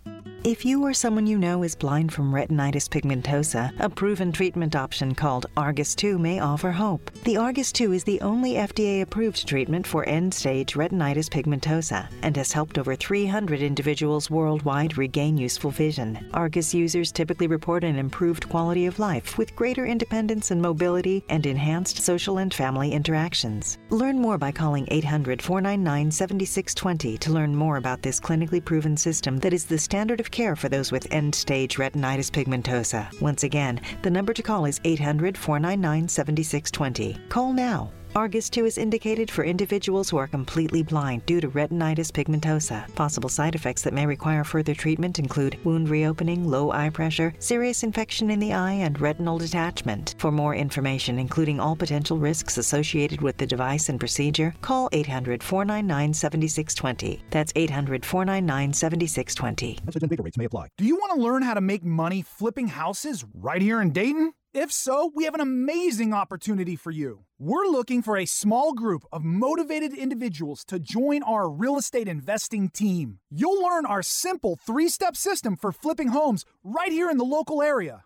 [0.43, 5.13] If you or someone you know is blind from retinitis pigmentosa, a proven treatment option
[5.13, 7.11] called Argus 2 may offer hope.
[7.25, 12.37] The Argus 2 is the only FDA approved treatment for end stage retinitis pigmentosa and
[12.37, 16.17] has helped over 300 individuals worldwide regain useful vision.
[16.33, 21.45] Argus users typically report an improved quality of life with greater independence and mobility and
[21.45, 23.79] enhanced social and family interactions.
[23.89, 29.39] Learn more by calling 800 499 7620 to learn more about this clinically proven system
[29.39, 33.07] that is the standard of care for those with end stage retinitis pigmentosa.
[33.21, 37.17] Once again, the number to call is 800 499 7620.
[37.29, 37.91] Call now.
[38.17, 42.91] Argus 2 is indicated for individuals who are completely blind due to retinitis pigmentosa.
[42.95, 47.83] Possible side effects that may require further treatment include wound reopening, low eye pressure, serious
[47.83, 50.15] infection in the eye, and retinal detachment.
[50.17, 55.43] For more information, including all potential risks associated with the device and procedure, call 800
[55.43, 57.21] 499 7620.
[57.29, 59.77] That's 800 499 7620.
[59.85, 60.69] Message and data rates may apply.
[60.79, 64.33] Do you want to learn how to make money flipping houses right here in Dayton?
[64.59, 67.25] If so, we have an amazing opportunity for you.
[67.37, 72.69] We're looking for a small group of motivated individuals to join our real estate investing
[72.69, 73.19] team.
[73.29, 77.61] You'll learn our simple three step system for flipping homes right here in the local
[77.61, 78.05] area.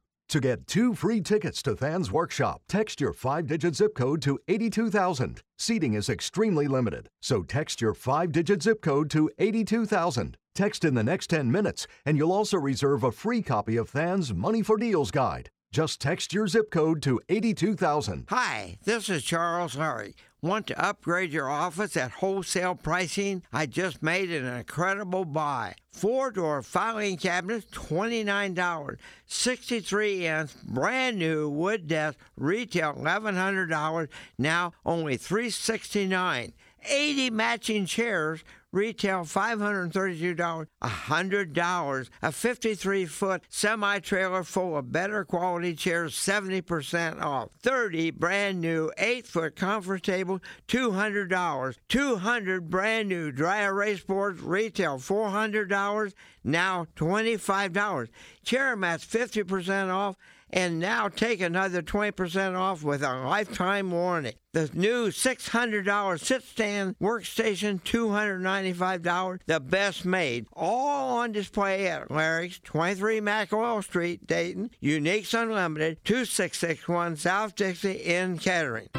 [0.31, 4.39] To get two free tickets to Than's workshop, text your five digit zip code to
[4.47, 5.41] 82000.
[5.59, 10.37] Seating is extremely limited, so text your five digit zip code to 82000.
[10.55, 14.33] Text in the next 10 minutes, and you'll also reserve a free copy of Than's
[14.33, 15.49] Money for Deals guide.
[15.73, 18.27] Just text your zip code to 82000.
[18.29, 20.15] Hi, this is Charles Hurry.
[20.43, 23.43] Want to upgrade your office at wholesale pricing?
[23.53, 25.75] I just made an incredible buy.
[25.91, 28.97] Four door filing cabinets, $29.
[29.27, 34.07] 63 inch brand new wood desk, retail $1,100,
[34.39, 36.53] now only $369.
[36.83, 42.09] 80 matching chairs, retail $532, $100.
[42.21, 47.49] A 53 foot semi trailer full of better quality chairs, 70% off.
[47.61, 51.75] 30 brand new 8 foot conference table, $200.
[51.89, 56.13] 200 brand new dry erase boards, retail $400,
[56.43, 58.07] now $25.
[58.43, 60.15] Chair mats 50% off
[60.51, 64.35] and now take another 20% off with a lifetime warranty.
[64.53, 70.45] The new $600 sit stand workstation, $295, the best made.
[70.53, 74.71] All on display at Larry's, 23 Macwell Street, Dayton.
[74.83, 78.89] Uniques Unlimited, 2661 South Dixie in Kettering.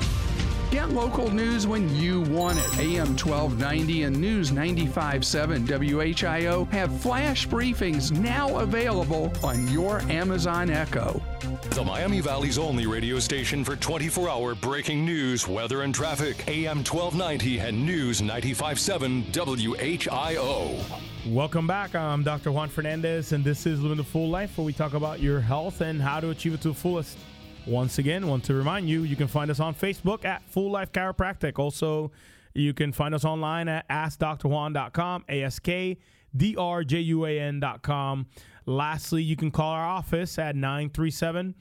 [0.73, 2.79] Get local news when you want it.
[2.79, 11.23] AM 1290 and News 95.7 WHIO have flash briefings now available on your Amazon Echo.
[11.73, 16.43] The Miami Valley's only radio station for 24 hour breaking news, weather, and traffic.
[16.49, 21.03] AM 1290 and News 95.7 WHIO.
[21.27, 21.95] Welcome back.
[21.95, 22.51] I'm Dr.
[22.51, 25.83] Juan Fernandez, and this is Living the Full Life, where we talk about your health
[25.83, 27.19] and how to achieve it to the fullest.
[27.67, 30.91] Once again, want to remind you, you can find us on Facebook at Full Life
[30.91, 31.61] Chiropractic.
[31.61, 32.11] Also,
[32.55, 38.27] you can find us online at AskDrJuan.com, A-S-K-D-R-J-U-A-N.com.
[38.67, 41.55] Lastly, you can call our office at 937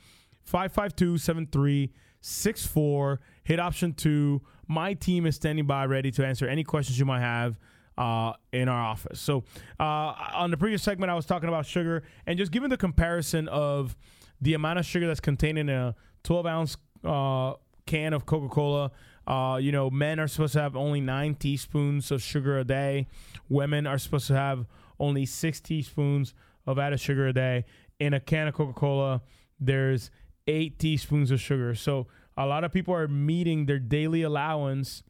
[0.44, 3.20] 552 7364.
[3.44, 4.42] Hit option two.
[4.68, 7.60] My team is standing by ready to answer any questions you might have
[7.98, 9.22] uh, in our office.
[9.22, 9.44] So,
[9.80, 13.48] uh, on the previous segment, I was talking about sugar and just giving the comparison
[13.50, 13.96] of
[14.42, 17.54] the amount of sugar that's contained in a 12 ounce uh,
[17.86, 18.92] can of Coca Cola.
[19.28, 23.08] Uh, you know, men are supposed to have only nine teaspoons of sugar a day.
[23.50, 24.66] Women are supposed to have
[25.00, 26.34] only six teaspoons
[26.66, 27.66] of added sugar a day.
[28.00, 29.22] In a can of Coca Cola,
[29.60, 30.10] there's
[30.48, 31.76] eight teaspoons of sugar.
[31.76, 35.04] So a lot of people are meeting their daily allowance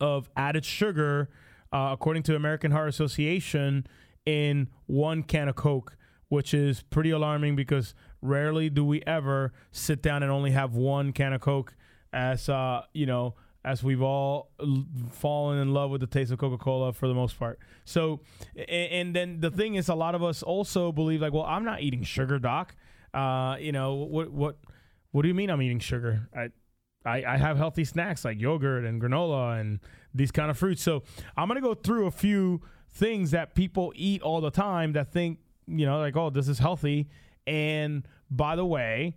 [0.00, 1.28] of added sugar,
[1.72, 3.86] uh, according to American Heart Association,
[4.26, 5.96] in one can of Coke,
[6.28, 11.12] which is pretty alarming because rarely do we ever sit down and only have one
[11.12, 11.74] can of Coke
[12.12, 14.50] as uh, you know, as we've all
[15.10, 17.58] fallen in love with the taste of Coca-Cola for the most part.
[17.84, 18.20] So,
[18.56, 21.64] and, and then the thing is, a lot of us also believe like, well, I'm
[21.64, 22.74] not eating sugar, doc.
[23.12, 24.30] Uh, you know what?
[24.30, 24.56] What?
[25.12, 26.28] What do you mean I'm eating sugar?
[26.32, 26.50] I,
[27.04, 29.80] I, I have healthy snacks like yogurt and granola and
[30.14, 30.82] these kind of fruits.
[30.82, 31.02] So
[31.36, 35.38] I'm gonna go through a few things that people eat all the time that think
[35.66, 37.08] you know like, oh, this is healthy.
[37.50, 39.16] And by the way,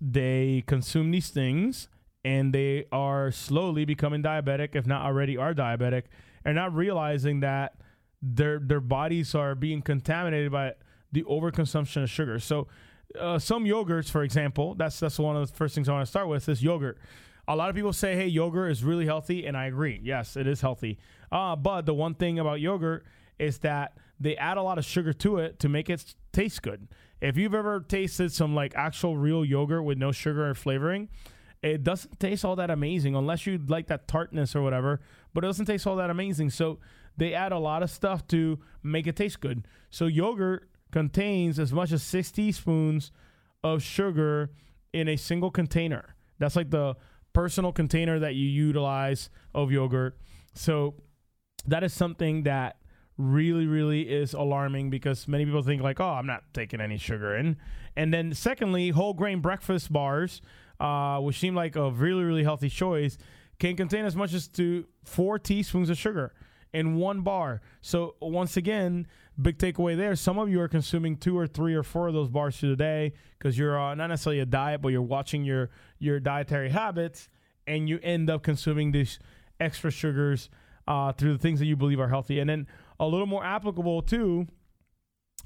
[0.00, 1.88] they consume these things
[2.24, 6.04] and they are slowly becoming diabetic, if not already are diabetic,
[6.46, 7.74] and not realizing that
[8.22, 10.72] their their bodies are being contaminated by
[11.12, 12.38] the overconsumption of sugar.
[12.38, 12.68] So,
[13.20, 16.10] uh, some yogurts, for example, that's that's one of the first things I want to
[16.10, 16.98] start with is yogurt.
[17.46, 20.00] A lot of people say, "Hey, yogurt is really healthy," and I agree.
[20.02, 20.98] Yes, it is healthy.
[21.30, 23.04] Uh, but the one thing about yogurt
[23.38, 26.88] is that they add a lot of sugar to it to make it taste good.
[27.24, 31.08] If you've ever tasted some like actual real yogurt with no sugar or flavoring,
[31.62, 35.00] it doesn't taste all that amazing unless you like that tartness or whatever,
[35.32, 36.50] but it doesn't taste all that amazing.
[36.50, 36.80] So
[37.16, 39.66] they add a lot of stuff to make it taste good.
[39.88, 43.10] So yogurt contains as much as six teaspoons
[43.62, 44.50] of sugar
[44.92, 46.16] in a single container.
[46.38, 46.94] That's like the
[47.32, 50.18] personal container that you utilize of yogurt.
[50.52, 50.96] So
[51.66, 52.76] that is something that
[53.16, 57.36] really really is alarming because many people think like oh i'm not taking any sugar
[57.36, 57.56] in.
[57.96, 60.42] And then secondly whole grain breakfast bars
[60.80, 63.16] uh, which seem like a really really healthy choice
[63.60, 66.34] can contain as much as to four teaspoons of sugar
[66.72, 67.60] in one bar.
[67.80, 69.06] So once again
[69.40, 72.28] big takeaway there some of you are consuming two or three or four of those
[72.28, 75.70] bars through the day because you're uh, not necessarily a diet but you're watching your
[75.98, 77.28] your dietary habits
[77.66, 79.18] and you end up consuming these
[79.60, 80.50] extra sugars
[80.86, 82.38] uh, through the things that you believe are healthy.
[82.40, 82.66] And then
[83.00, 84.46] a little more applicable too.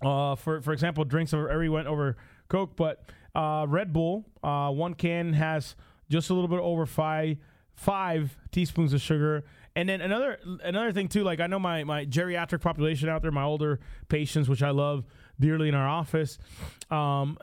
[0.03, 1.35] Uh, for for example, drinks.
[1.35, 2.17] Over, every went over
[2.49, 5.75] Coke, but uh, Red Bull, uh, one can has
[6.09, 7.39] just a little bit over five
[7.75, 9.45] five teaspoons of sugar.
[9.77, 13.31] And then another another thing too, like I know my my geriatric population out there,
[13.31, 15.05] my older patients, which I love
[15.39, 16.39] dearly in our office.
[16.91, 17.39] Um,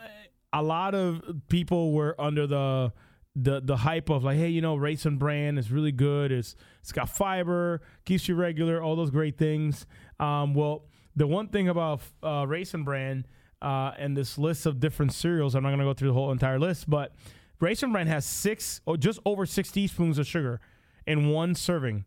[0.52, 2.92] a lot of people were under the
[3.36, 6.32] the the hype of like, hey, you know, Raisin Bran is really good.
[6.32, 9.86] It's it's got fiber, keeps you regular, all those great things.
[10.20, 13.26] Um, well, the one thing about uh, Raisin Bran,
[13.62, 15.56] uh, and this list of different cereals.
[15.56, 17.14] I'm not to go through the whole entire list, but
[17.60, 20.60] Raisin Bran has six, or just over six teaspoons of sugar
[21.06, 22.06] in one serving.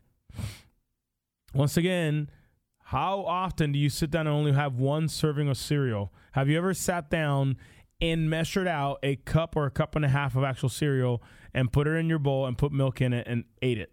[1.54, 2.30] Once again,
[2.84, 6.12] how often do you sit down and only have one serving of cereal?
[6.32, 7.56] Have you ever sat down
[8.00, 11.22] and measured out a cup or a cup and a half of actual cereal
[11.52, 13.92] and put it in your bowl and put milk in it and ate it?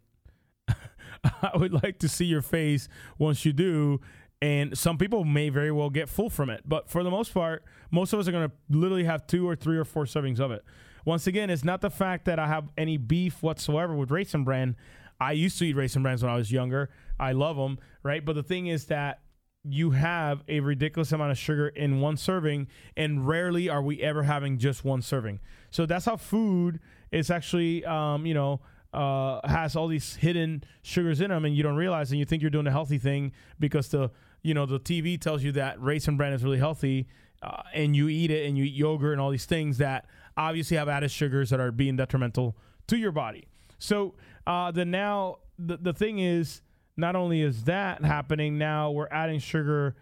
[1.24, 2.88] I would like to see your face
[3.18, 4.00] once you do.
[4.42, 6.62] And some people may very well get full from it.
[6.66, 9.56] But for the most part, most of us are going to literally have two or
[9.56, 10.64] three or four servings of it.
[11.06, 14.76] Once again, it's not the fact that I have any beef whatsoever with Raisin Bran.
[15.20, 16.90] I used to eat Raisin Brans when I was younger.
[17.20, 18.26] I love them, right?
[18.26, 19.22] But the thing is that
[19.68, 24.24] you have a ridiculous amount of sugar in one serving, and rarely are we ever
[24.24, 25.40] having just one serving.
[25.72, 26.80] So that's how food
[27.12, 28.62] is actually, um, you know,
[28.94, 32.42] uh, has all these hidden sugars in them, and you don't realize, and you think
[32.42, 34.12] you're doing a healthy thing because the,
[34.42, 37.08] you know, the TV tells you that Raisin Bran is really healthy,
[37.42, 40.06] uh, and you eat it, and you eat yogurt and all these things that
[40.38, 42.56] obviously have added sugars that are being detrimental
[42.88, 43.48] to your body.
[43.80, 44.16] So
[44.48, 46.62] uh, the now the, the thing is
[46.98, 49.96] not only is that happening now we're adding sugar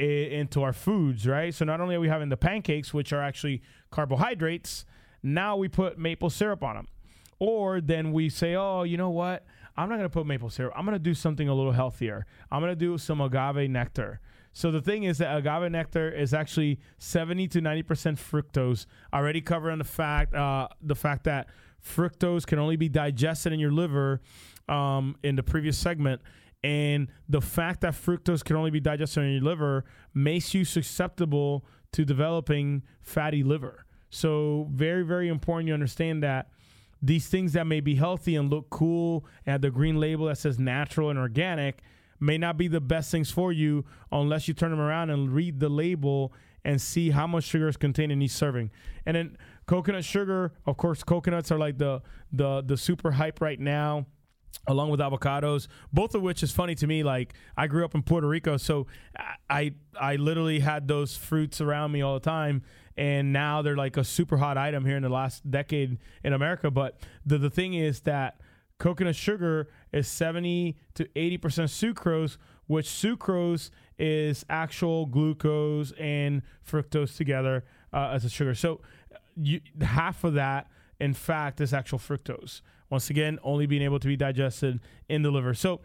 [0.00, 1.54] I- into our foods right?
[1.54, 4.84] So not only are we having the pancakes which are actually carbohydrates
[5.22, 6.88] now we put maple syrup on them
[7.38, 9.44] or then we say oh you know what?
[9.76, 10.74] I'm not going to put maple syrup.
[10.76, 12.26] I'm going to do something a little healthier.
[12.50, 14.20] I'm going to do some agave nectar.
[14.52, 19.40] So the thing is that agave nectar is actually 70 to 90 percent fructose already
[19.40, 21.48] covering the fact uh, the fact that
[21.82, 24.20] fructose can only be digested in your liver
[24.68, 26.20] um, in the previous segment.
[26.64, 29.84] And the fact that fructose can only be digested in your liver
[30.14, 33.84] makes you susceptible to developing fatty liver.
[34.10, 36.50] So, very, very important you understand that
[37.00, 40.38] these things that may be healthy and look cool and have the green label that
[40.38, 41.82] says natural and organic
[42.20, 45.58] may not be the best things for you unless you turn them around and read
[45.58, 46.32] the label
[46.64, 48.70] and see how much sugar is contained in each serving.
[49.04, 49.36] And then
[49.66, 52.02] coconut sugar, of course, coconuts are like the
[52.32, 54.06] the the super hype right now
[54.66, 58.02] along with avocados both of which is funny to me like i grew up in
[58.02, 58.86] puerto rico so
[59.50, 62.62] i i literally had those fruits around me all the time
[62.96, 66.70] and now they're like a super hot item here in the last decade in america
[66.70, 68.40] but the, the thing is that
[68.78, 72.36] coconut sugar is 70 to 80% sucrose
[72.66, 78.80] which sucrose is actual glucose and fructose together uh, as a sugar so
[79.36, 80.68] you, half of that,
[81.00, 82.60] in fact, is actual fructose.
[82.92, 84.78] Once again, only being able to be digested
[85.08, 85.54] in the liver.
[85.54, 85.80] So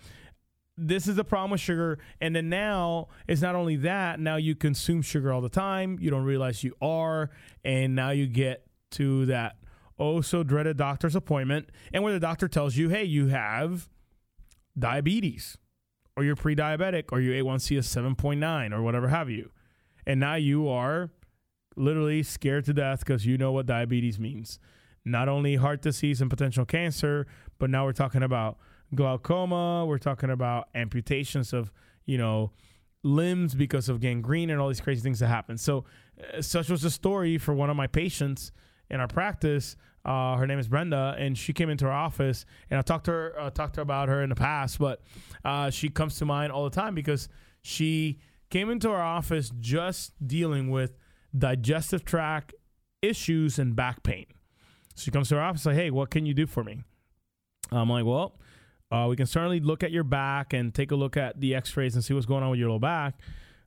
[0.76, 2.00] this is the problem with sugar.
[2.20, 5.98] And then now it's not only that, now you consume sugar all the time.
[6.02, 7.30] You don't realize you are.
[7.64, 9.56] And now you get to that
[9.98, 13.88] oh so dreaded doctor's appointment and where the doctor tells you, hey, you have
[14.78, 15.58] diabetes
[16.18, 19.50] or you're pre diabetic or your A1C is 7.9 or whatever have you.
[20.06, 21.10] And now you are
[21.78, 24.60] literally scared to death because you know what diabetes means.
[25.08, 27.28] Not only heart disease and potential cancer,
[27.60, 28.58] but now we're talking about
[28.94, 29.86] glaucoma.
[29.86, 31.72] We're talking about amputations of,
[32.06, 32.52] you know,
[33.04, 35.58] limbs because of gangrene and all these crazy things that happen.
[35.58, 35.86] So,
[36.36, 38.52] uh, such was the story for one of my patients
[38.90, 39.76] in our practice.
[40.04, 43.12] Uh, her name is Brenda, and she came into our office, and I talked to
[43.12, 45.02] her, uh, talked to her about her in the past, but
[45.44, 47.28] uh, she comes to mind all the time because
[47.62, 50.98] she came into our office just dealing with
[51.38, 52.54] digestive tract
[53.02, 54.26] issues and back pain.
[54.98, 56.84] She comes to our office like, "Hey, what can you do for me?"
[57.72, 58.40] I'm like, "Well,
[58.92, 61.96] uh, we can certainly look at your back and take a look at the X-rays
[61.96, 63.20] and see what's going on with your low back."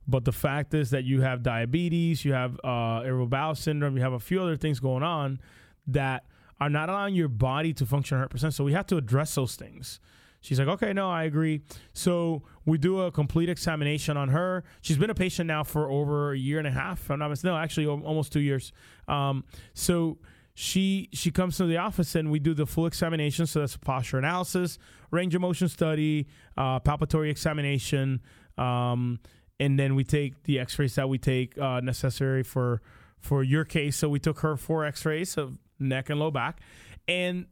[0.07, 4.03] But the fact is that you have diabetes, you have uh, irritable bowel syndrome, you
[4.03, 5.39] have a few other things going on
[5.87, 6.25] that
[6.59, 8.53] are not allowing your body to function 100%.
[8.53, 9.99] So we have to address those things.
[10.41, 11.61] She's like, okay, no, I agree.
[11.93, 14.63] So we do a complete examination on her.
[14.81, 17.11] She's been a patient now for over a year and a half.
[17.11, 18.73] I'm not no, actually almost two years.
[19.07, 19.43] Um,
[19.75, 20.17] so
[20.61, 23.47] she she comes to the office and we do the full examination.
[23.47, 24.77] So that's posture analysis,
[25.09, 28.21] range of motion study, uh, palpatory examination,
[28.59, 29.19] um,
[29.59, 32.83] and then we take the X-rays that we take uh, necessary for
[33.17, 33.97] for your case.
[33.97, 36.61] So we took her four X-rays of neck and low back,
[37.07, 37.47] and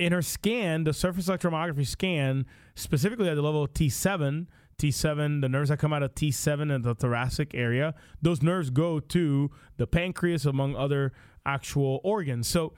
[0.00, 2.44] in her scan, the surface electromyography scan,
[2.74, 4.48] specifically at the level of T7,
[4.78, 8.98] T7, the nerves that come out of T7 in the thoracic area, those nerves go
[8.98, 11.12] to the pancreas, among other
[11.48, 12.46] actual organs.
[12.46, 12.72] So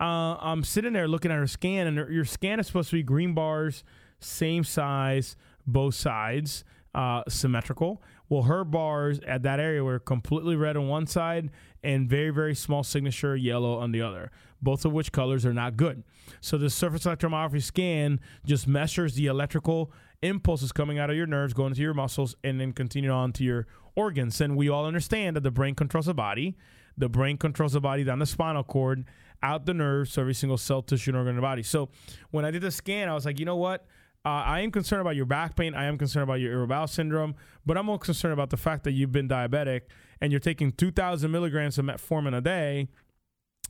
[0.00, 2.96] uh, I'm sitting there looking at her scan, and her, your scan is supposed to
[2.96, 3.82] be green bars,
[4.20, 6.64] same size, both sides,
[6.94, 8.02] uh, symmetrical.
[8.28, 11.50] Well, her bars at that area were completely red on one side
[11.82, 14.30] and very, very small signature yellow on the other,
[14.62, 16.04] both of which colors are not good.
[16.40, 19.92] So the surface electromyography scan just measures the electrical
[20.22, 23.44] impulses coming out of your nerves, going to your muscles, and then continue on to
[23.44, 23.66] your
[23.96, 24.40] organs.
[24.40, 26.56] And we all understand that the brain controls the body.
[27.00, 29.04] The brain controls the body down the spinal cord,
[29.42, 31.62] out the nerves, so every single cell, tissue, and organ in the body.
[31.62, 31.88] So
[32.30, 33.86] when I did the scan, I was like, you know what?
[34.22, 35.74] Uh, I am concerned about your back pain.
[35.74, 37.34] I am concerned about your irritable bowel syndrome,
[37.64, 39.82] but I'm more concerned about the fact that you've been diabetic
[40.20, 42.88] and you're taking 2,000 milligrams of metformin a day,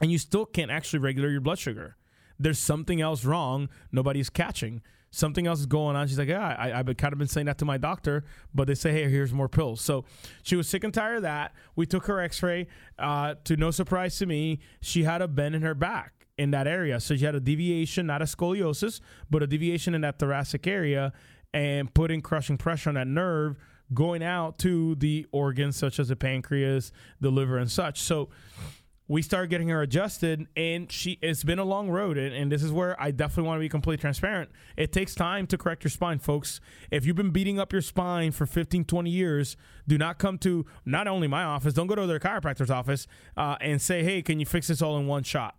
[0.01, 1.97] and you still can't actually regulate your blood sugar.
[2.37, 3.69] There's something else wrong.
[3.93, 4.83] Nobody's catching.
[5.13, 6.07] Something else is going on.
[6.07, 8.75] She's like, yeah, I, I've kind of been saying that to my doctor, but they
[8.75, 9.81] say, hey, here's more pills.
[9.81, 10.05] So
[10.43, 11.53] she was sick and tired of that.
[11.75, 12.69] We took her X-ray.
[12.99, 16.67] Uh, to no surprise to me, she had a bend in her back in that
[16.67, 17.01] area.
[17.01, 21.13] So she had a deviation, not a scoliosis, but a deviation in that thoracic area
[21.53, 23.57] and putting crushing pressure on that nerve
[23.93, 28.01] going out to the organs such as the pancreas, the liver, and such.
[28.01, 28.29] So
[29.11, 32.63] we started getting her adjusted and she it's been a long road and, and, this
[32.63, 35.91] is where i definitely want to be completely transparent it takes time to correct your
[35.91, 36.61] spine folks
[36.93, 39.57] if you've been beating up your spine for 15 20 years
[39.89, 43.57] do not come to not only my office don't go to their chiropractor's office uh,
[43.61, 45.57] and say hey can you fix this all in one shot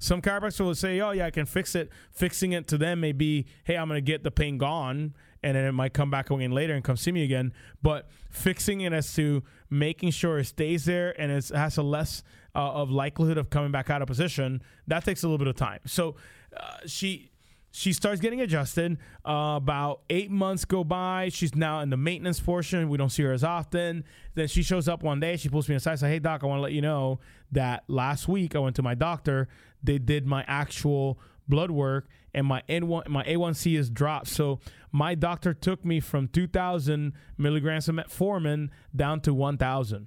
[0.00, 3.12] some chiropractors will say, "Oh yeah, I can fix it." Fixing it to them may
[3.12, 6.30] be, "Hey, I'm going to get the pain gone," and then it might come back
[6.30, 7.54] again later and come see me again.
[7.82, 12.22] But fixing it as to making sure it stays there and it has a less
[12.54, 15.56] uh, of likelihood of coming back out of position, that takes a little bit of
[15.56, 15.80] time.
[15.86, 16.16] So
[16.56, 17.30] uh, she
[17.76, 18.98] she starts getting adjusted.
[19.26, 21.28] Uh, about eight months go by.
[21.30, 22.88] She's now in the maintenance portion.
[22.88, 24.04] We don't see her as often.
[24.36, 25.36] Then she shows up one day.
[25.36, 25.98] She pulls me aside.
[25.98, 27.18] Says, "Hey doc, I want to let you know
[27.50, 29.48] that last week I went to my doctor.
[29.82, 34.28] They did my actual blood work, and my N1 my A1C is dropped.
[34.28, 34.60] So
[34.92, 40.06] my doctor took me from 2,000 milligrams of metformin down to 1,000."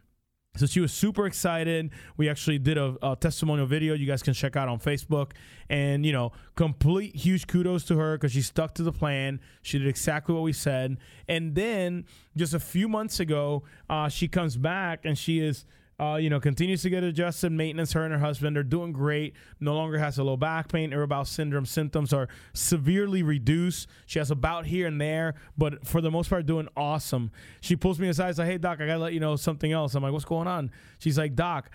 [0.57, 1.91] So she was super excited.
[2.17, 5.31] We actually did a, a, testimonial video you guys can check out on Facebook.
[5.69, 9.39] And, you know, complete huge kudos to her because she stuck to the plan.
[9.61, 10.97] She did exactly what we said.
[11.27, 12.05] And then
[12.35, 15.65] just a few months ago, uh, she comes back and she is
[15.99, 17.93] uh, you know, continues to get adjusted maintenance.
[17.93, 19.35] Her and her husband are doing great.
[19.59, 20.93] No longer has a low back pain.
[20.93, 23.87] Irritable syndrome symptoms are severely reduced.
[24.05, 27.31] She has a bout here and there, but for the most part, doing awesome.
[27.61, 30.03] She pulls me aside, like, "Hey, doc, I gotta let you know something else." I'm
[30.03, 31.71] like, "What's going on?" She's like, "Doc,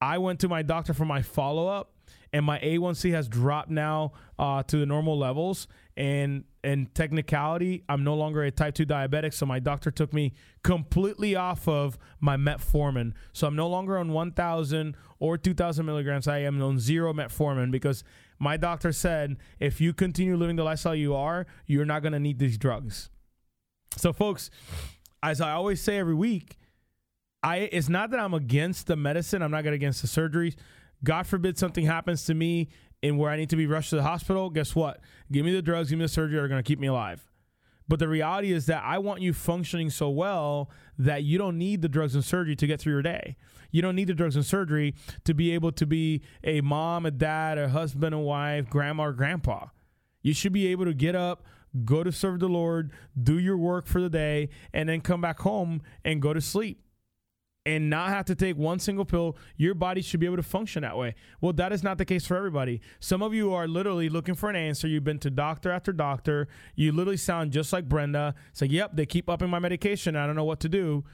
[0.00, 1.92] I went to my doctor for my follow up."
[2.32, 5.68] and my A1C has dropped now uh, to the normal levels.
[5.96, 9.34] And in technicality, I'm no longer a type 2 diabetic.
[9.34, 10.32] So my doctor took me
[10.62, 13.14] completely off of my metformin.
[13.32, 16.28] So I'm no longer on 1,000 or 2,000 milligrams.
[16.28, 18.04] I am on zero metformin because
[18.38, 22.20] my doctor said if you continue living the lifestyle you are, you're not going to
[22.20, 23.10] need these drugs.
[23.96, 24.50] So, folks,
[25.22, 26.56] as I always say every week,
[27.42, 29.42] I it's not that I'm against the medicine.
[29.42, 30.54] I'm not against the surgeries.
[31.04, 32.68] God forbid something happens to me
[33.02, 35.00] and where I need to be rushed to the hospital, guess what?
[35.30, 37.28] Give me the drugs, give me the surgery that are going to keep me alive.
[37.88, 41.82] But the reality is that I want you functioning so well that you don't need
[41.82, 43.36] the drugs and surgery to get through your day.
[43.70, 44.94] You don't need the drugs and surgery
[45.24, 49.12] to be able to be a mom, a dad, a husband, a wife, grandma, or
[49.12, 49.66] grandpa.
[50.22, 51.44] You should be able to get up,
[51.84, 55.40] go to serve the Lord, do your work for the day, and then come back
[55.40, 56.81] home and go to sleep
[57.64, 60.82] and not have to take one single pill, your body should be able to function
[60.82, 61.14] that way.
[61.40, 62.80] Well, that is not the case for everybody.
[62.98, 64.88] Some of you are literally looking for an answer.
[64.88, 66.48] You've been to doctor after doctor.
[66.74, 68.34] You literally sound just like Brenda.
[68.50, 70.16] It's like, yep, they keep upping my medication.
[70.16, 71.04] I don't know what to do.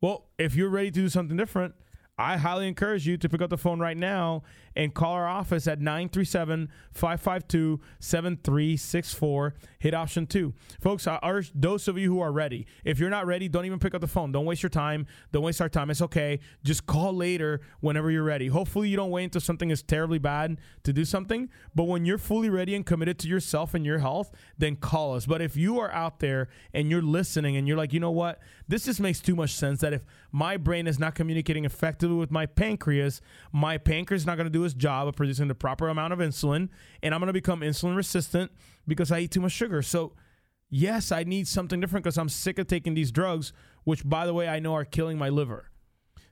[0.00, 1.74] Well, if you're ready to do something different,
[2.16, 4.42] I highly encourage you to pick up the phone right now
[4.78, 9.54] and call our office at 937 552 7364.
[9.80, 10.54] Hit option two.
[10.80, 12.64] Folks, I urge those of you who are ready.
[12.84, 14.30] If you're not ready, don't even pick up the phone.
[14.30, 15.06] Don't waste your time.
[15.32, 15.90] Don't waste our time.
[15.90, 16.38] It's okay.
[16.62, 18.46] Just call later whenever you're ready.
[18.46, 21.50] Hopefully, you don't wait until something is terribly bad to do something.
[21.74, 25.26] But when you're fully ready and committed to yourself and your health, then call us.
[25.26, 28.38] But if you are out there and you're listening and you're like, you know what?
[28.68, 32.30] This just makes too much sense that if my brain is not communicating effectively with
[32.30, 33.20] my pancreas,
[33.52, 36.18] my pancreas is not going to do its job of producing the proper amount of
[36.18, 36.68] insulin,
[37.02, 38.52] and I'm going to become insulin resistant
[38.86, 39.82] because I eat too much sugar.
[39.82, 40.12] So,
[40.70, 43.52] yes, I need something different because I'm sick of taking these drugs,
[43.84, 45.70] which, by the way, I know are killing my liver.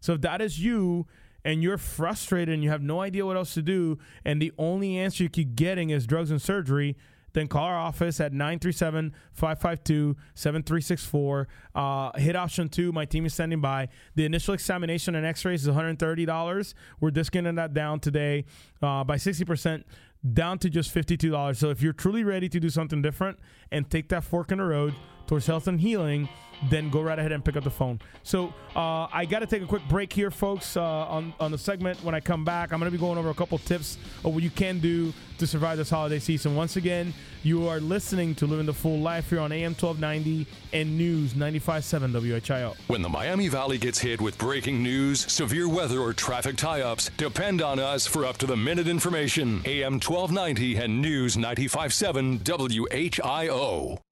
[0.01, 1.07] So, if that is you,
[1.45, 4.99] and you're frustrated and you have no idea what else to do, and the only
[4.99, 6.97] answer you keep getting is drugs and surgery,
[7.37, 11.49] then call our office at 937 552 7364.
[11.74, 12.93] Uh, hit option two.
[12.93, 13.89] My team is standing by.
[14.14, 16.74] The initial examination and x rays is $130.
[16.99, 18.47] We're discounting that down today
[18.82, 19.84] uh, by 60%.
[20.32, 21.57] down to just $52.
[21.57, 23.39] So if you're truly ready to do something different
[23.70, 24.95] and take that fork in the road
[25.27, 26.29] towards health and healing,
[26.70, 28.01] then go right ahead and pick up the phone.
[28.22, 31.59] So uh, I got to take a quick break here, folks, uh, on, on the
[31.59, 32.03] segment.
[32.03, 34.43] When I come back, I'm going to be going over a couple tips of what
[34.43, 36.57] you can do to survive this holiday season.
[36.57, 37.12] Once again,
[37.43, 42.41] you are listening to Living the Full Life here on AM 1290 and News 95.7
[42.41, 42.74] WHIO.
[42.89, 47.11] When the Miami Valley gets hit with breaking news, severe weather, or traffic tie ups,
[47.16, 49.61] depend on us for up to the minute information.
[49.66, 54.05] AM 1290 and News 95.7 WHIO.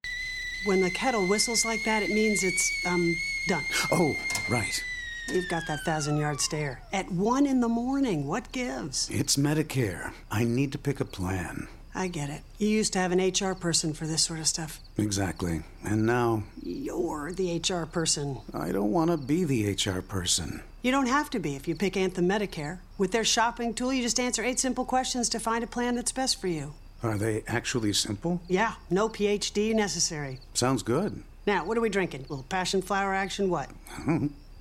[0.64, 3.14] When the kettle whistles like that, it means it's, um,
[3.46, 3.64] done.
[3.92, 4.16] Oh,
[4.48, 4.82] right.
[5.28, 6.80] You've got that thousand yard stare.
[6.92, 9.08] At one in the morning, what gives?
[9.10, 10.12] It's Medicare.
[10.30, 11.68] I need to pick a plan.
[11.94, 12.42] I get it.
[12.58, 14.80] You used to have an HR person for this sort of stuff.
[14.98, 15.62] Exactly.
[15.84, 16.42] And now.
[16.62, 18.38] You're the HR person.
[18.52, 20.62] I don't want to be the HR person.
[20.82, 22.78] You don't have to be if you pick Anthem Medicare.
[22.98, 26.12] With their shopping tool, you just answer eight simple questions to find a plan that's
[26.12, 26.74] best for you.
[27.04, 28.40] Are they actually simple?
[28.48, 30.40] Yeah, no PhD necessary.
[30.54, 31.22] Sounds good.
[31.46, 32.20] Now, what are we drinking?
[32.20, 33.50] A little passion flower action?
[33.50, 33.68] What?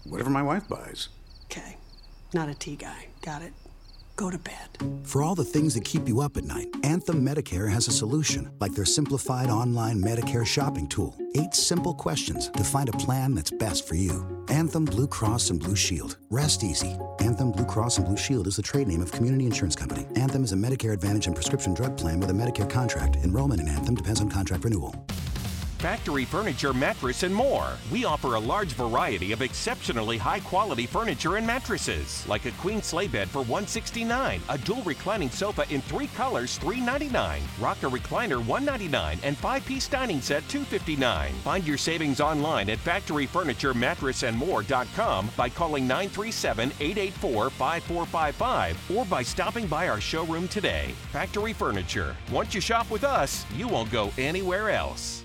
[0.03, 1.07] Whatever my wife buys.
[1.45, 1.77] Okay.
[2.33, 3.07] Not a tea guy.
[3.21, 3.53] Got it.
[4.15, 4.69] Go to bed.
[5.03, 8.51] For all the things that keep you up at night, Anthem Medicare has a solution,
[8.59, 11.15] like their simplified online Medicare shopping tool.
[11.35, 14.45] Eight simple questions to find a plan that's best for you.
[14.49, 16.17] Anthem Blue Cross and Blue Shield.
[16.29, 16.95] Rest easy.
[17.19, 20.05] Anthem Blue Cross and Blue Shield is the trade name of Community Insurance Company.
[20.15, 23.15] Anthem is a Medicare Advantage and prescription drug plan with a Medicare contract.
[23.23, 24.93] Enrollment in Anthem depends on contract renewal.
[25.83, 27.73] Factory Furniture Mattress and more.
[27.91, 32.81] We offer a large variety of exceptionally high quality furniture and mattresses, like a queen
[32.81, 39.19] sleigh bed for 169, a dual reclining sofa in three colors 399, rocker recliner 199,
[39.23, 41.33] and five piece dining set 259.
[41.43, 49.89] Find your savings online at factoryfurnituremattressandmore.com by calling 937 884 5455 or by stopping by
[49.89, 50.93] our showroom today.
[51.11, 52.15] Factory Furniture.
[52.31, 55.22] Once you shop with us, you won't go anywhere else.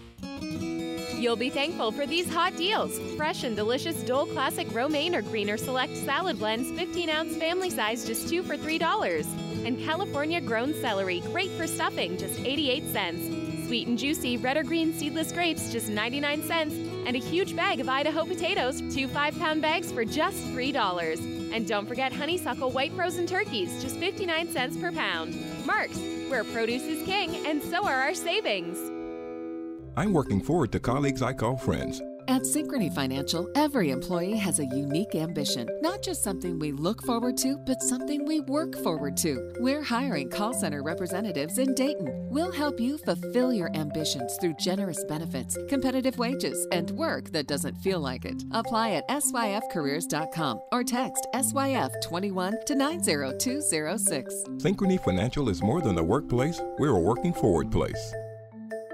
[1.18, 2.96] You'll be thankful for these hot deals.
[3.16, 8.06] Fresh and delicious Dole Classic Romaine or Greener Select salad blends, 15 ounce family size,
[8.06, 9.26] just two for $3.
[9.66, 13.66] And California grown celery, great for stuffing, just 88 cents.
[13.66, 16.74] Sweet and juicy red or green seedless grapes, just 99 cents.
[16.74, 21.52] And a huge bag of Idaho potatoes, two five pound bags for just $3.
[21.52, 25.34] And don't forget honeysuckle white frozen turkeys, just 59 cents per pound.
[25.66, 25.98] Marks,
[26.28, 28.78] where produce is king, and so are our savings.
[29.98, 32.00] I'm working forward to colleagues I call friends.
[32.28, 37.36] At Synchrony Financial, every employee has a unique ambition, not just something we look forward
[37.38, 39.52] to, but something we work forward to.
[39.58, 42.28] We're hiring call center representatives in Dayton.
[42.30, 47.78] We'll help you fulfill your ambitions through generous benefits, competitive wages, and work that doesn't
[47.78, 48.44] feel like it.
[48.52, 54.44] Apply at syfcareers.com or text SYF21 to 90206.
[54.58, 58.14] Synchrony Financial is more than a workplace, we're a working forward place.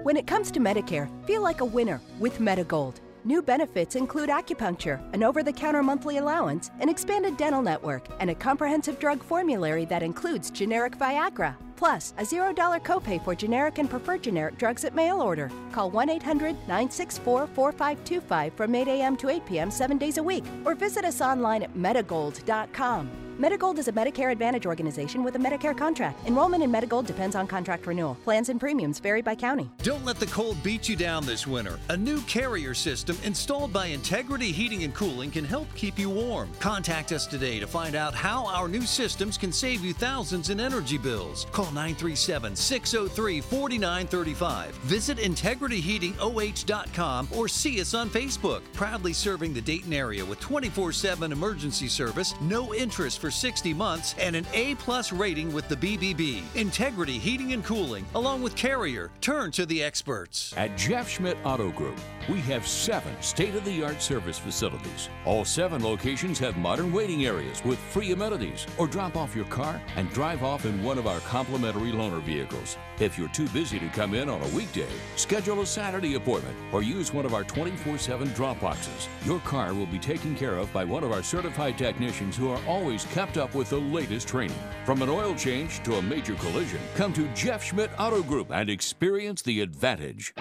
[0.05, 2.97] When it comes to Medicare, feel like a winner with Medigold.
[3.23, 8.29] New benefits include acupuncture, an over the counter monthly allowance, an expanded dental network, and
[8.29, 11.55] a comprehensive drug formulary that includes generic Viagra.
[11.75, 15.51] Plus, a $0 copay for generic and preferred generic drugs at mail order.
[15.71, 19.15] Call 1 800 964 4525 from 8 a.m.
[19.17, 19.69] to 8 p.m.
[19.69, 23.25] seven days a week, or visit us online at Medigold.com.
[23.39, 26.25] Medigold is a Medicare Advantage organization with a Medicare contract.
[26.25, 28.15] Enrollment in Medigold depends on contract renewal.
[28.23, 29.69] Plans and premiums vary by county.
[29.83, 31.77] Don't let the cold beat you down this winter.
[31.89, 36.49] A new carrier system installed by Integrity Heating and Cooling can help keep you warm.
[36.61, 40.61] Contact us today to find out how our new systems can save you thousands in
[40.61, 41.45] energy bills.
[41.51, 44.75] Call 937 603 4935.
[44.75, 48.61] Visit integrityheatingoh.com or see us on Facebook.
[48.73, 54.15] Proudly serving the Dayton area with 24 7 emergency service, no interest for 60 months,
[54.19, 56.43] and an A plus rating with the BBB.
[56.55, 59.11] Integrity Heating and Cooling, along with Carrier.
[59.21, 60.53] Turn to the experts.
[60.57, 61.99] At Jeff Schmidt Auto Group,
[62.29, 65.09] we have seven state of the art service facilities.
[65.25, 69.81] All seven locations have modern waiting areas with free amenities, or drop off your car
[69.95, 71.19] and drive off in one of our
[71.55, 72.77] complimentary loaner vehicles.
[72.99, 76.83] If you're too busy to come in on a weekday, schedule a Saturday appointment or
[76.83, 79.07] use one of our 24 7 drop boxes.
[79.23, 82.59] Your car will be taken care of by one of our certified technicians who are
[82.67, 84.59] always kept up with the latest training.
[84.85, 88.69] From an oil change to a major collision, come to Jeff Schmidt Auto Group and
[88.69, 90.33] experience the advantage.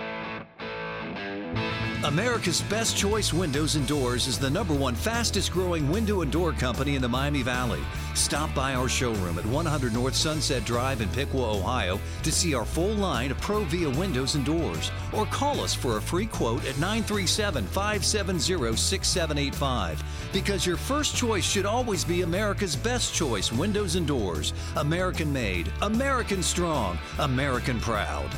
[2.04, 6.52] America's Best Choice Windows and Doors is the number one fastest growing window and door
[6.52, 7.80] company in the Miami Valley.
[8.14, 12.66] Stop by our showroom at 100 North Sunset Drive in Piqua, Ohio to see our
[12.66, 14.90] full line of Provia windows and doors.
[15.14, 20.04] Or call us for a free quote at 937 570 6785.
[20.30, 24.52] Because your first choice should always be America's best choice windows and doors.
[24.76, 28.30] American made, American strong, American proud.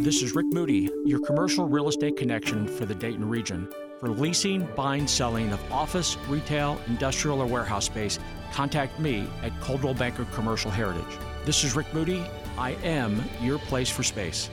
[0.00, 3.68] This is Rick Moody, your commercial real estate connection for the Dayton region.
[3.98, 8.20] For leasing, buying, selling of office, retail, industrial, or warehouse space,
[8.52, 11.18] contact me at Coldwell Banker Commercial Heritage.
[11.44, 12.24] This is Rick Moody.
[12.56, 14.50] I am your place for space.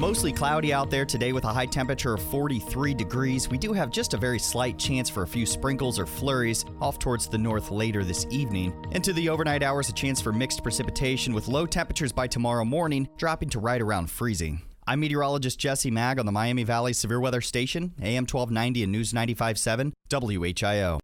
[0.00, 3.50] Mostly cloudy out there today with a high temperature of 43 degrees.
[3.50, 6.98] We do have just a very slight chance for a few sprinkles or flurries off
[6.98, 8.72] towards the north later this evening.
[8.92, 13.10] Into the overnight hours, a chance for mixed precipitation with low temperatures by tomorrow morning,
[13.18, 14.62] dropping to right around freezing.
[14.86, 19.12] I'm meteorologist Jesse Maag on the Miami Valley Severe Weather Station, AM 1290 and News
[19.12, 20.98] 95.7, WHIO.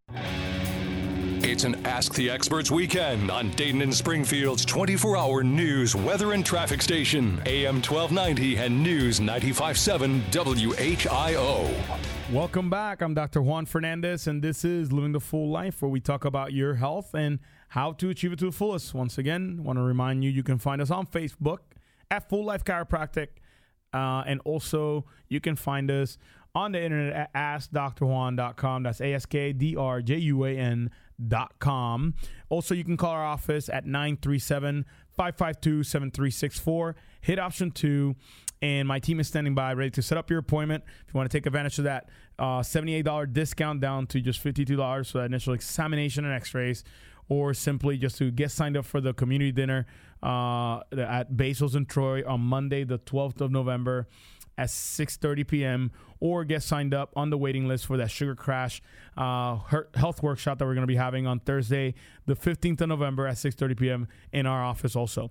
[1.48, 6.44] It's an Ask the Experts weekend on Dayton and Springfield's 24 hour news, weather, and
[6.44, 11.72] traffic station, AM 1290 and News 957 WHIO.
[12.32, 13.00] Welcome back.
[13.00, 13.40] I'm Dr.
[13.42, 17.14] Juan Fernandez, and this is Living the Full Life, where we talk about your health
[17.14, 17.38] and
[17.68, 18.92] how to achieve it to the fullest.
[18.92, 21.58] Once again, want to remind you you can find us on Facebook
[22.10, 23.28] at Full Life Chiropractic,
[23.94, 26.18] uh, and also you can find us
[26.56, 28.82] on the internet at AskDrJuan.com.
[28.82, 30.92] That's A S K D R J U A N dot
[31.58, 32.14] com.
[32.48, 34.84] Also, you can call our office at 937
[35.16, 36.96] 552 7364.
[37.20, 38.14] Hit option two,
[38.62, 40.84] and my team is standing by ready to set up your appointment.
[41.06, 42.08] If you want to take advantage of that
[42.38, 46.84] uh, $78 discount down to just $52 for that initial examination and x rays,
[47.28, 49.86] or simply just to get signed up for the community dinner
[50.22, 54.06] uh, at Basil's in Troy on Monday, the 12th of November
[54.58, 55.90] at 6.30 p.m.
[56.20, 58.82] or get signed up on the waiting list for that Sugar Crash
[59.16, 59.58] uh,
[59.94, 61.94] health workshop that we're going to be having on Thursday,
[62.26, 64.08] the 15th of November at 6.30 p.m.
[64.32, 65.30] in our office also.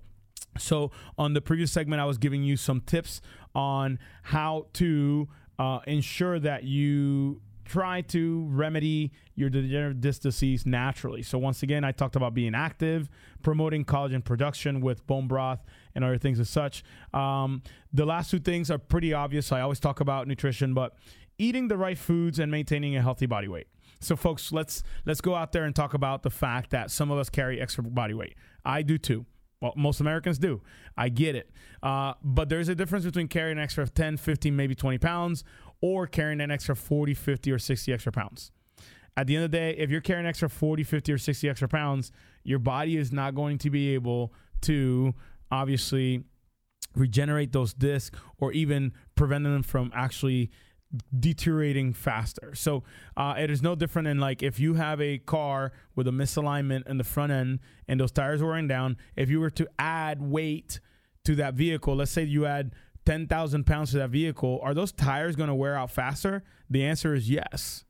[0.58, 3.20] So on the previous segment, I was giving you some tips
[3.54, 11.22] on how to uh, ensure that you try to remedy your degenerative disc disease naturally.
[11.22, 13.08] So once again, I talked about being active,
[13.42, 15.64] promoting collagen production with bone broth
[15.96, 16.84] and other things as such.
[17.12, 19.50] Um, the last two things are pretty obvious.
[19.50, 20.94] I always talk about nutrition, but
[21.38, 23.66] eating the right foods and maintaining a healthy body weight.
[23.98, 27.18] So folks, let's let's go out there and talk about the fact that some of
[27.18, 28.34] us carry extra body weight.
[28.64, 29.24] I do too.
[29.60, 30.60] Well, most Americans do.
[30.98, 31.50] I get it.
[31.82, 35.44] Uh, but there's a difference between carrying an extra 10, 15, maybe 20 pounds
[35.80, 38.50] or carrying an extra 40, 50, or 60 extra pounds.
[39.16, 41.68] At the end of the day, if you're carrying extra 40, 50, or 60 extra
[41.68, 42.12] pounds,
[42.44, 44.32] your body is not going to be able
[44.62, 45.14] to
[45.50, 46.24] obviously
[46.94, 50.50] regenerate those discs or even prevent them from actually
[51.18, 52.54] deteriorating faster.
[52.54, 52.84] So
[53.16, 56.88] uh, it is no different than like if you have a car with a misalignment
[56.88, 60.80] in the front end and those tires wearing down, if you were to add weight
[61.24, 62.72] to that vehicle, let's say you add
[63.04, 66.42] 10,000 pounds to that vehicle, are those tires going to wear out faster?
[66.70, 67.84] The answer is yes.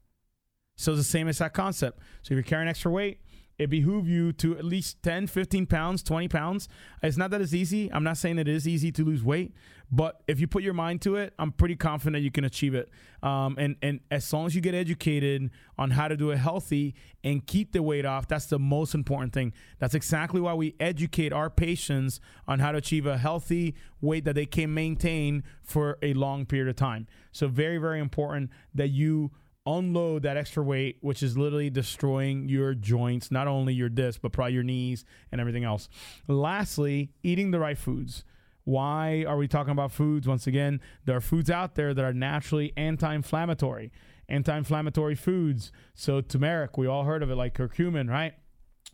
[0.77, 1.99] So it's the same as that concept.
[2.23, 3.21] So if you're carrying extra weight,
[3.59, 6.69] it behoove you to at least 10, 15 pounds, 20 pounds.
[7.03, 7.91] It's not that it's easy.
[7.93, 9.55] I'm not saying it is easy to lose weight,
[9.91, 12.91] but if you put your mind to it, I'm pretty confident you can achieve it.
[13.23, 16.95] Um, and, and as long as you get educated on how to do it healthy
[17.25, 19.55] and keep the weight off, that's the most important thing.
[19.79, 24.35] That's exactly why we educate our patients on how to achieve a healthy weight that
[24.35, 27.07] they can maintain for a long period of time.
[27.33, 29.31] So, very, very important that you
[29.67, 34.33] unload that extra weight, which is literally destroying your joints, not only your disc, but
[34.33, 35.89] probably your knees and everything else.
[36.29, 38.25] Lastly, eating the right foods.
[38.65, 40.27] Why are we talking about foods?
[40.27, 43.93] Once again, there are foods out there that are naturally anti inflammatory,
[44.29, 45.71] anti inflammatory foods.
[45.95, 48.35] So, turmeric, we all heard of it, like curcumin, right?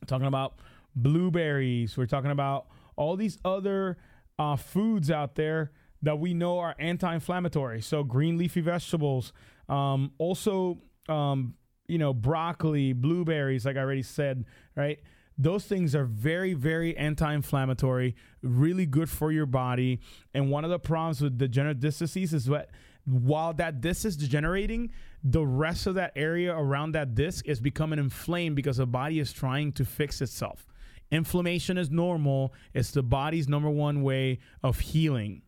[0.01, 0.57] We're talking about
[0.95, 1.97] blueberries.
[1.97, 2.67] We're talking about
[2.97, 3.97] all these other
[4.39, 7.81] uh, foods out there that we know are anti inflammatory.
[7.81, 9.33] So, green leafy vegetables,
[9.69, 11.55] um, also, um,
[11.89, 14.45] you know, broccoli, blueberries, like I already said,
[14.77, 14.99] right?
[15.39, 20.01] Those things are very, very anti inflammatory, really good for your body.
[20.35, 22.71] And one of the problems with degenerative disc disease is that
[23.05, 24.91] while that disc is degenerating,
[25.25, 29.33] the rest of that area around that disc is becoming inflamed because the body is
[29.33, 30.67] trying to fix itself.
[31.11, 35.43] Inflammation is normal, it's the body's number one way of healing.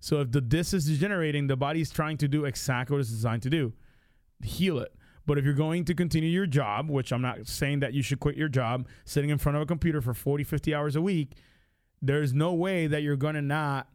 [0.00, 3.10] So if the disc is degenerating, the body is trying to do exactly what it's
[3.10, 3.72] designed to do
[4.42, 4.94] heal it.
[5.26, 8.20] But if you're going to continue your job, which I'm not saying that you should
[8.20, 11.32] quit your job sitting in front of a computer for 40, 50 hours a week,
[12.00, 13.88] there's no way that you're going to not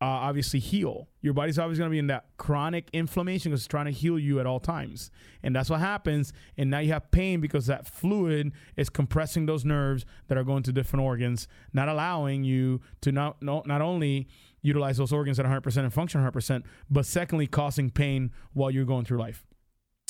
[0.00, 1.08] uh, obviously heal.
[1.20, 4.18] Your body's always going to be in that chronic inflammation because it's trying to heal
[4.18, 5.10] you at all times.
[5.42, 6.32] And that's what happens.
[6.56, 10.62] And now you have pain because that fluid is compressing those nerves that are going
[10.64, 14.28] to different organs, not allowing you to not, not, not only
[14.64, 19.04] utilize those organs at 100% and function 100%, but secondly, causing pain while you're going
[19.04, 19.44] through life.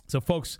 [0.07, 0.59] So, folks,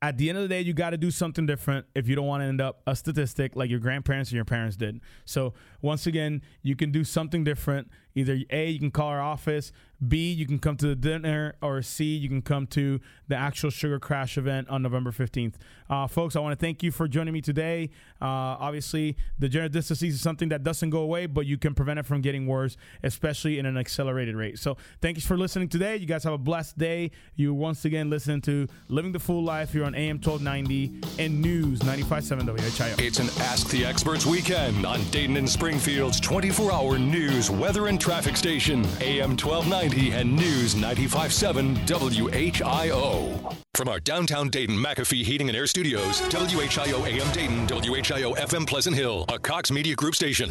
[0.00, 2.26] at the end of the day, you got to do something different if you don't
[2.26, 5.00] want to end up a statistic like your grandparents and your parents did.
[5.24, 7.88] So, once again, you can do something different.
[8.14, 9.70] Either A, you can call our office,
[10.06, 13.70] B, you can come to the dinner, or C, you can come to the actual
[13.70, 15.54] Sugar Crash event on November 15th.
[15.90, 17.90] Uh, folks, I want to thank you for joining me today.
[18.20, 18.26] Uh,
[18.60, 22.06] obviously, the general disease is something that doesn't go away, but you can prevent it
[22.06, 24.58] from getting worse, especially in an accelerated rate.
[24.58, 25.96] So, thank you for listening today.
[25.96, 27.10] You guys have a blessed day.
[27.34, 31.80] You once again listen to Living the Full Life here on AM 1290 and News
[31.80, 33.00] 95.7 WHIO.
[33.00, 38.00] It's an Ask the Experts weekend on Dayton and Springfield's 24 hour news, weather, and
[38.00, 43.54] traffic station, AM 1290 and News 95.7 WHIO.
[43.74, 48.96] From our downtown Dayton McAfee Heating and Air Studios, WHIO AM Dayton, WHIO FM Pleasant
[48.96, 50.50] Hill, a Cox Media Group station.